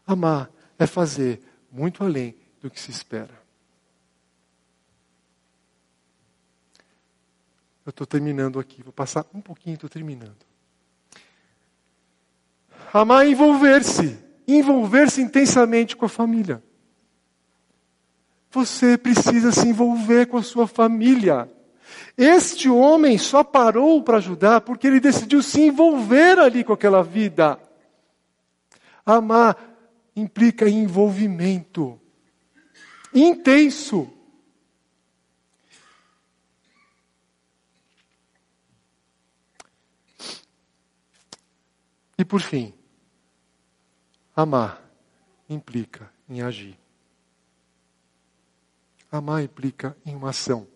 amar 0.06 0.52
é 0.78 0.86
fazer 0.86 1.42
muito 1.74 2.04
além 2.04 2.36
do 2.62 2.70
que 2.70 2.80
se 2.80 2.92
espera. 2.92 3.42
Eu 7.84 7.90
estou 7.90 8.06
terminando 8.06 8.60
aqui, 8.60 8.84
vou 8.84 8.94
passar 8.94 9.26
um 9.34 9.42
pouquinho, 9.42 9.74
estou 9.74 9.90
terminando. 9.90 10.38
Amar 12.94 13.26
é 13.26 13.30
envolver-se, 13.30 14.18
envolver-se 14.48 15.20
intensamente 15.20 15.98
com 15.98 16.06
a 16.06 16.10
família. 16.10 16.64
Você 18.52 18.96
precisa 18.96 19.52
se 19.52 19.68
envolver 19.68 20.28
com 20.28 20.38
a 20.38 20.44
sua 20.44 20.68
família. 20.68 21.52
Este 22.16 22.70
homem 22.70 23.18
só 23.18 23.44
parou 23.44 24.02
para 24.04 24.18
ajudar 24.18 24.62
porque 24.62 24.86
ele 24.86 25.00
decidiu 25.00 25.42
se 25.42 25.60
envolver 25.60 26.38
ali 26.38 26.64
com 26.64 26.72
aquela 26.72 27.04
vida. 27.04 27.60
Amar 29.04 29.73
implica 30.16 30.70
envolvimento 30.70 32.00
intenso. 33.14 34.12
E 42.18 42.24
por 42.24 42.42
fim, 42.42 42.74
amar 44.36 44.82
implica 45.50 46.12
em 46.30 46.42
agir. 46.42 46.78
Amar 49.12 49.44
implica 49.44 49.96
em 50.06 50.16
uma 50.16 50.30
ação. 50.30 50.68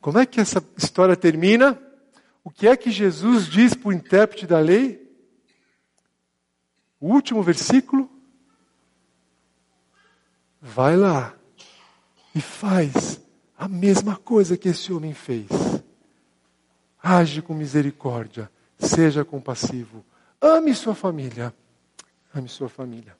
Como 0.00 0.18
é 0.18 0.26
que 0.26 0.40
essa 0.40 0.64
história 0.76 1.16
termina? 1.16 1.80
O 2.44 2.50
que 2.50 2.66
é 2.66 2.76
que 2.76 2.90
Jesus 2.90 3.46
diz 3.46 3.74
para 3.74 3.88
o 3.88 3.92
intérprete 3.92 4.46
da 4.46 4.58
lei? 4.58 5.00
O 7.00 7.08
último 7.08 7.42
versículo. 7.42 8.10
Vai 10.60 10.96
lá 10.96 11.34
e 12.34 12.40
faz 12.40 13.20
a 13.56 13.68
mesma 13.68 14.16
coisa 14.16 14.56
que 14.56 14.68
esse 14.68 14.92
homem 14.92 15.12
fez. 15.12 15.48
Age 17.02 17.42
com 17.42 17.54
misericórdia. 17.54 18.50
Seja 18.78 19.24
compassivo. 19.24 20.04
Ame 20.40 20.74
sua 20.74 20.94
família. 20.94 21.54
Ame 22.34 22.48
sua 22.48 22.68
família. 22.68 23.16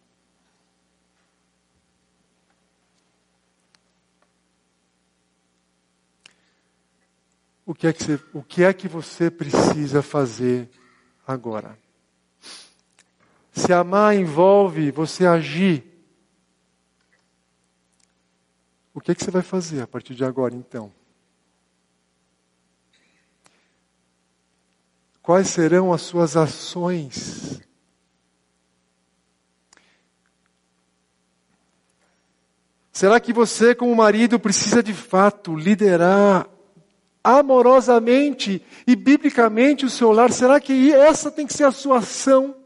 O 7.72 7.74
que, 7.74 7.86
é 7.86 7.92
que 7.94 8.04
você, 8.04 8.20
o 8.34 8.42
que 8.42 8.64
é 8.64 8.72
que 8.74 8.86
você 8.86 9.30
precisa 9.30 10.02
fazer 10.02 10.68
agora? 11.26 11.78
Se 13.50 13.72
amar 13.72 14.14
envolve 14.14 14.90
você 14.90 15.24
agir, 15.24 15.82
o 18.92 19.00
que 19.00 19.10
é 19.10 19.14
que 19.14 19.24
você 19.24 19.30
vai 19.30 19.40
fazer 19.40 19.80
a 19.80 19.86
partir 19.86 20.14
de 20.14 20.22
agora 20.22 20.54
então? 20.54 20.92
Quais 25.22 25.48
serão 25.48 25.94
as 25.94 26.02
suas 26.02 26.36
ações? 26.36 27.58
Será 32.92 33.18
que 33.18 33.32
você, 33.32 33.74
como 33.74 33.96
marido, 33.96 34.38
precisa 34.38 34.82
de 34.82 34.92
fato 34.92 35.56
liderar 35.56 36.46
amorosamente 37.22 38.64
e 38.86 38.96
biblicamente 38.96 39.84
o 39.84 39.90
seu 39.90 40.12
lar? 40.12 40.32
Será 40.32 40.60
que 40.60 40.92
essa 40.92 41.30
tem 41.30 41.46
que 41.46 41.52
ser 41.52 41.64
a 41.64 41.72
sua 41.72 41.98
ação? 41.98 42.56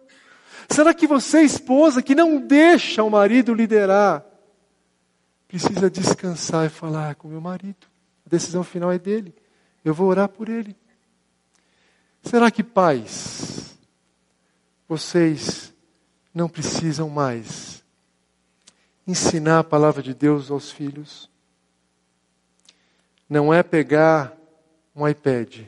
Será 0.69 0.93
que 0.93 1.07
você, 1.07 1.43
esposa, 1.43 2.03
que 2.03 2.15
não 2.15 2.41
deixa 2.41 3.03
o 3.03 3.11
marido 3.11 3.55
liderar, 3.55 4.25
precisa 5.47 5.91
descansar 5.91 6.67
e 6.67 6.71
falar 6.71 7.15
com 7.15 7.29
meu 7.29 7.41
marido? 7.41 7.87
A 8.27 8.29
decisão 8.29 8.65
final 8.65 8.91
é 8.91 8.99
dele. 8.99 9.35
Eu 9.85 9.95
vou 9.95 10.09
orar 10.09 10.29
por 10.29 10.49
ele. 10.49 10.77
Será 12.23 12.51
que 12.51 12.65
pais, 12.65 13.79
vocês 14.89 15.73
não 16.35 16.49
precisam 16.49 17.09
mais 17.09 17.85
ensinar 19.07 19.61
a 19.61 19.65
palavra 19.65 20.03
de 20.03 20.13
Deus 20.13 20.51
aos 20.51 20.73
filhos? 20.73 21.31
Não 23.31 23.55
é 23.55 23.63
pegar 23.63 24.37
um 24.97 25.07
iPad. 25.07 25.61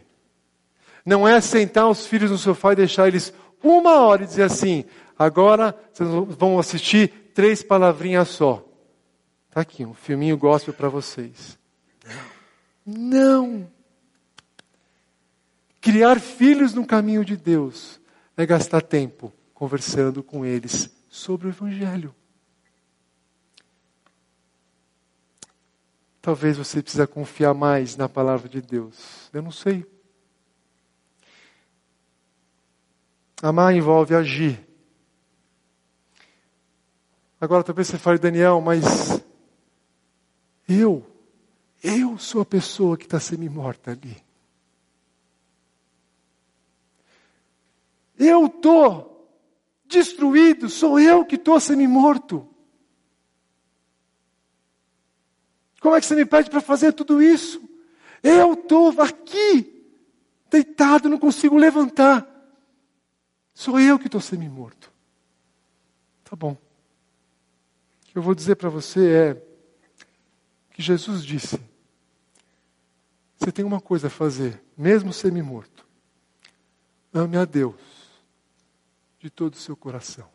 Não 1.04 1.26
é 1.26 1.40
sentar 1.40 1.88
os 1.88 2.06
filhos 2.06 2.30
no 2.30 2.38
sofá 2.38 2.72
e 2.72 2.76
deixar 2.76 3.08
eles 3.08 3.32
uma 3.62 4.00
hora 4.00 4.24
e 4.24 4.26
dizer 4.26 4.44
assim: 4.44 4.84
agora 5.18 5.78
vocês 5.92 6.08
vão 6.36 6.58
assistir 6.58 7.30
três 7.34 7.62
palavrinhas 7.62 8.28
só. 8.28 8.64
Está 9.48 9.60
aqui, 9.60 9.84
um 9.84 9.94
filminho 9.94 10.36
gospel 10.36 10.74
para 10.74 10.88
vocês. 10.88 11.58
Não. 12.84 13.70
Criar 15.80 16.20
filhos 16.20 16.74
no 16.74 16.86
caminho 16.86 17.24
de 17.24 17.36
Deus 17.36 18.00
é 18.36 18.44
gastar 18.44 18.82
tempo 18.82 19.32
conversando 19.54 20.22
com 20.22 20.44
eles 20.44 20.90
sobre 21.08 21.48
o 21.48 21.50
Evangelho. 21.50 22.14
Talvez 26.20 26.58
você 26.58 26.82
precisa 26.82 27.06
confiar 27.06 27.54
mais 27.54 27.96
na 27.96 28.08
palavra 28.08 28.48
de 28.48 28.60
Deus. 28.60 29.17
Eu 29.32 29.42
não 29.42 29.50
sei. 29.50 29.84
Amar 33.42 33.74
envolve 33.74 34.14
agir. 34.14 34.66
Agora 37.40 37.62
talvez 37.62 37.86
você 37.86 37.98
fale, 37.98 38.18
Daniel, 38.18 38.60
mas 38.60 39.22
eu, 40.68 41.06
eu 41.82 42.18
sou 42.18 42.40
a 42.40 42.44
pessoa 42.44 42.96
que 42.96 43.04
está 43.04 43.20
semi-morta 43.20 43.92
ali. 43.92 44.16
Eu 48.18 48.46
estou 48.46 49.30
destruído, 49.86 50.68
sou 50.68 50.98
eu 50.98 51.24
que 51.24 51.36
estou 51.36 51.60
semi-morto. 51.60 52.48
Como 55.80 55.94
é 55.94 56.00
que 56.00 56.06
você 56.06 56.16
me 56.16 56.26
pede 56.26 56.50
para 56.50 56.60
fazer 56.60 56.92
tudo 56.92 57.22
isso? 57.22 57.62
Eu 58.22 58.54
estou 58.54 59.00
aqui, 59.00 59.86
deitado, 60.50 61.08
não 61.08 61.18
consigo 61.18 61.56
levantar. 61.56 62.26
Sou 63.54 63.78
eu 63.78 63.98
que 63.98 64.06
estou 64.06 64.20
semi-morto. 64.20 64.92
Tá 66.24 66.36
bom. 66.36 66.52
O 66.52 68.06
que 68.06 68.16
eu 68.16 68.22
vou 68.22 68.34
dizer 68.34 68.56
para 68.56 68.68
você 68.68 69.10
é 69.10 69.48
que 70.72 70.82
Jesus 70.82 71.24
disse: 71.24 71.60
você 73.38 73.52
tem 73.52 73.64
uma 73.64 73.80
coisa 73.80 74.08
a 74.08 74.10
fazer, 74.10 74.62
mesmo 74.76 75.12
semi-morto. 75.12 75.86
Ame 77.14 77.36
a 77.36 77.44
Deus 77.44 77.80
de 79.18 79.30
todo 79.30 79.54
o 79.54 79.58
seu 79.58 79.76
coração, 79.76 80.28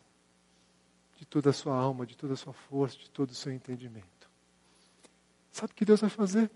de 1.16 1.24
toda 1.24 1.50
a 1.50 1.52
sua 1.52 1.76
alma, 1.76 2.04
de 2.04 2.16
toda 2.16 2.34
a 2.34 2.36
sua 2.36 2.52
força, 2.52 2.98
de 2.98 3.10
todo 3.10 3.30
o 3.30 3.34
seu 3.34 3.52
entendimento. 3.52 4.28
Sabe 5.50 5.72
o 5.72 5.74
que 5.76 5.84
Deus 5.84 6.00
vai 6.00 6.10
fazer? 6.10 6.50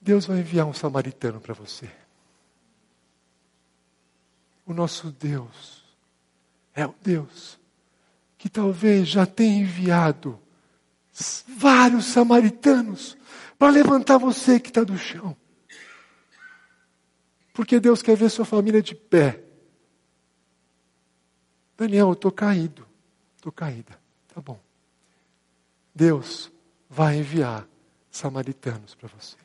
Deus 0.00 0.26
vai 0.26 0.38
enviar 0.38 0.66
um 0.66 0.72
samaritano 0.72 1.40
para 1.40 1.52
você. 1.52 1.90
O 4.64 4.72
nosso 4.72 5.10
Deus 5.10 5.84
é 6.74 6.86
o 6.86 6.94
Deus 7.02 7.58
que 8.38 8.48
talvez 8.48 9.06
já 9.06 9.26
tenha 9.26 9.60
enviado 9.60 10.40
vários 11.46 12.06
samaritanos 12.06 13.18
para 13.58 13.70
levantar 13.70 14.16
você 14.16 14.58
que 14.58 14.70
está 14.70 14.82
do 14.82 14.96
chão. 14.96 15.36
Porque 17.52 17.78
Deus 17.78 18.00
quer 18.00 18.16
ver 18.16 18.30
sua 18.30 18.46
família 18.46 18.80
de 18.80 18.94
pé. 18.94 19.44
Daniel, 21.76 22.08
eu 22.08 22.12
estou 22.14 22.32
caído. 22.32 22.86
Estou 23.36 23.52
caída. 23.52 23.98
Tá 24.34 24.40
bom. 24.40 24.58
Deus 25.94 26.50
vai 26.88 27.18
enviar 27.18 27.68
samaritanos 28.10 28.94
para 28.94 29.08
você. 29.08 29.36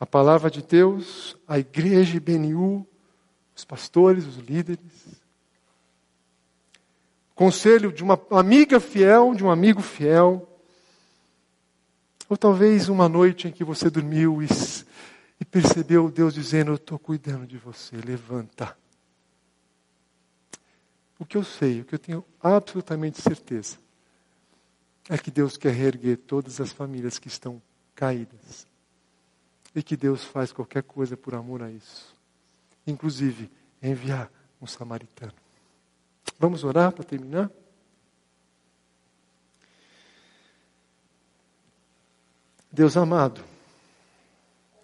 A 0.00 0.06
palavra 0.06 0.50
de 0.50 0.62
Deus, 0.62 1.36
a 1.46 1.58
igreja 1.58 2.20
Beniu, 2.20 2.86
os 3.54 3.64
pastores, 3.64 4.24
os 4.26 4.36
líderes. 4.36 4.78
Conselho 7.34 7.92
de 7.92 8.04
uma 8.04 8.20
amiga 8.30 8.78
fiel, 8.78 9.34
de 9.34 9.42
um 9.42 9.50
amigo 9.50 9.82
fiel. 9.82 10.48
Ou 12.28 12.36
talvez 12.36 12.88
uma 12.88 13.08
noite 13.08 13.48
em 13.48 13.50
que 13.52 13.64
você 13.64 13.90
dormiu 13.90 14.40
e, 14.40 14.46
e 15.40 15.44
percebeu 15.44 16.08
Deus 16.08 16.34
dizendo: 16.34 16.70
Eu 16.70 16.76
estou 16.76 16.98
cuidando 16.98 17.46
de 17.46 17.58
você, 17.58 17.96
levanta. 17.96 18.76
O 21.18 21.26
que 21.26 21.36
eu 21.36 21.42
sei, 21.42 21.80
o 21.80 21.84
que 21.84 21.96
eu 21.96 21.98
tenho 21.98 22.24
absolutamente 22.40 23.20
certeza, 23.20 23.76
é 25.08 25.18
que 25.18 25.32
Deus 25.32 25.56
quer 25.56 25.72
reerguer 25.72 26.18
todas 26.18 26.60
as 26.60 26.70
famílias 26.70 27.18
que 27.18 27.26
estão 27.26 27.60
caídas. 27.96 28.67
E 29.78 29.82
que 29.84 29.96
Deus 29.96 30.24
faz 30.24 30.50
qualquer 30.50 30.82
coisa 30.82 31.16
por 31.16 31.36
amor 31.36 31.62
a 31.62 31.70
isso. 31.70 32.12
Inclusive, 32.84 33.48
enviar 33.80 34.28
um 34.60 34.66
samaritano. 34.66 35.32
Vamos 36.36 36.64
orar 36.64 36.90
para 36.90 37.04
terminar? 37.04 37.48
Deus 42.72 42.96
amado, 42.96 43.40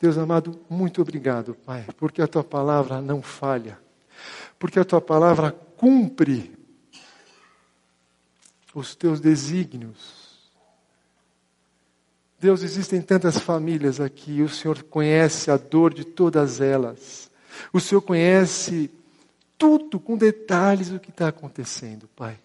Deus 0.00 0.16
amado, 0.16 0.64
muito 0.70 1.02
obrigado, 1.02 1.56
Pai, 1.56 1.84
porque 1.96 2.22
a 2.22 2.28
tua 2.28 2.44
palavra 2.44 3.00
não 3.00 3.20
falha, 3.20 3.80
porque 4.60 4.78
a 4.78 4.84
tua 4.84 5.00
palavra 5.00 5.50
cumpre 5.50 6.56
os 8.72 8.94
teus 8.94 9.18
desígnios. 9.18 10.23
Deus, 12.44 12.62
existem 12.62 13.00
tantas 13.00 13.38
famílias 13.38 14.02
aqui, 14.02 14.42
o 14.42 14.50
Senhor 14.50 14.82
conhece 14.82 15.50
a 15.50 15.56
dor 15.56 15.94
de 15.94 16.04
todas 16.04 16.60
elas. 16.60 17.30
O 17.72 17.80
Senhor 17.80 18.02
conhece 18.02 18.90
tudo 19.56 19.98
com 19.98 20.14
detalhes 20.14 20.90
o 20.90 21.00
que 21.00 21.08
está 21.08 21.28
acontecendo, 21.28 22.06
Pai. 22.14 22.38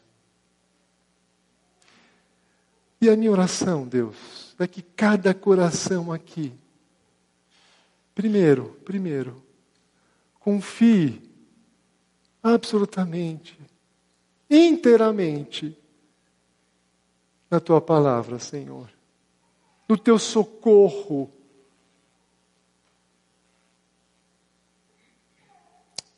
E 3.02 3.10
a 3.10 3.18
minha 3.18 3.30
oração, 3.30 3.86
Deus, 3.86 4.56
é 4.58 4.66
que 4.66 4.82
cada 4.82 5.34
coração 5.34 6.14
aqui, 6.14 6.54
primeiro, 8.16 8.80
primeiro, 8.86 9.44
confie 10.40 11.30
absolutamente, 12.42 13.60
inteiramente 14.50 15.78
na 17.52 17.60
tua 17.60 17.82
palavra, 17.82 18.40
Senhor, 18.40 18.90
no 19.90 19.98
teu 19.98 20.20
socorro. 20.20 21.34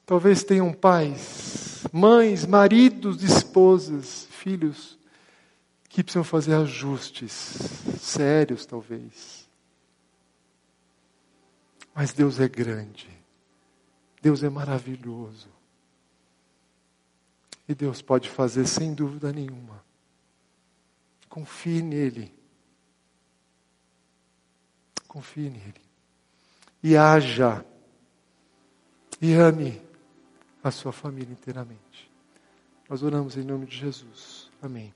Talvez 0.06 0.44
tenham 0.44 0.74
pais, 0.74 1.86
mães, 1.94 2.46
maridos, 2.46 3.24
esposas, 3.24 4.26
filhos 4.30 5.00
que 5.88 6.04
precisam 6.04 6.24
fazer 6.24 6.54
ajustes 6.56 7.32
sérios, 7.98 8.66
talvez. 8.66 9.50
Mas 11.96 12.12
Deus 12.12 12.42
é 12.42 12.50
grande. 12.50 13.10
Deus 14.22 14.44
é 14.44 14.50
maravilhoso. 14.50 15.50
E 17.68 17.74
Deus 17.74 18.02
pode 18.02 18.30
fazer 18.30 18.68
sem 18.68 18.94
dúvida 18.94 19.32
nenhuma. 19.32 19.82
Confie 21.30 21.82
nele. 21.82 22.41
Confie 25.12 25.50
nele. 25.50 25.82
E 26.82 26.96
haja. 26.96 27.66
E 29.22 29.34
ame 29.34 29.82
a 30.64 30.72
sua 30.72 30.94
família 30.94 31.34
inteiramente. 31.34 32.10
Nós 32.90 33.04
oramos 33.04 33.36
em 33.36 33.44
nome 33.44 33.66
de 33.66 33.76
Jesus. 33.76 34.50
Amém. 34.62 34.94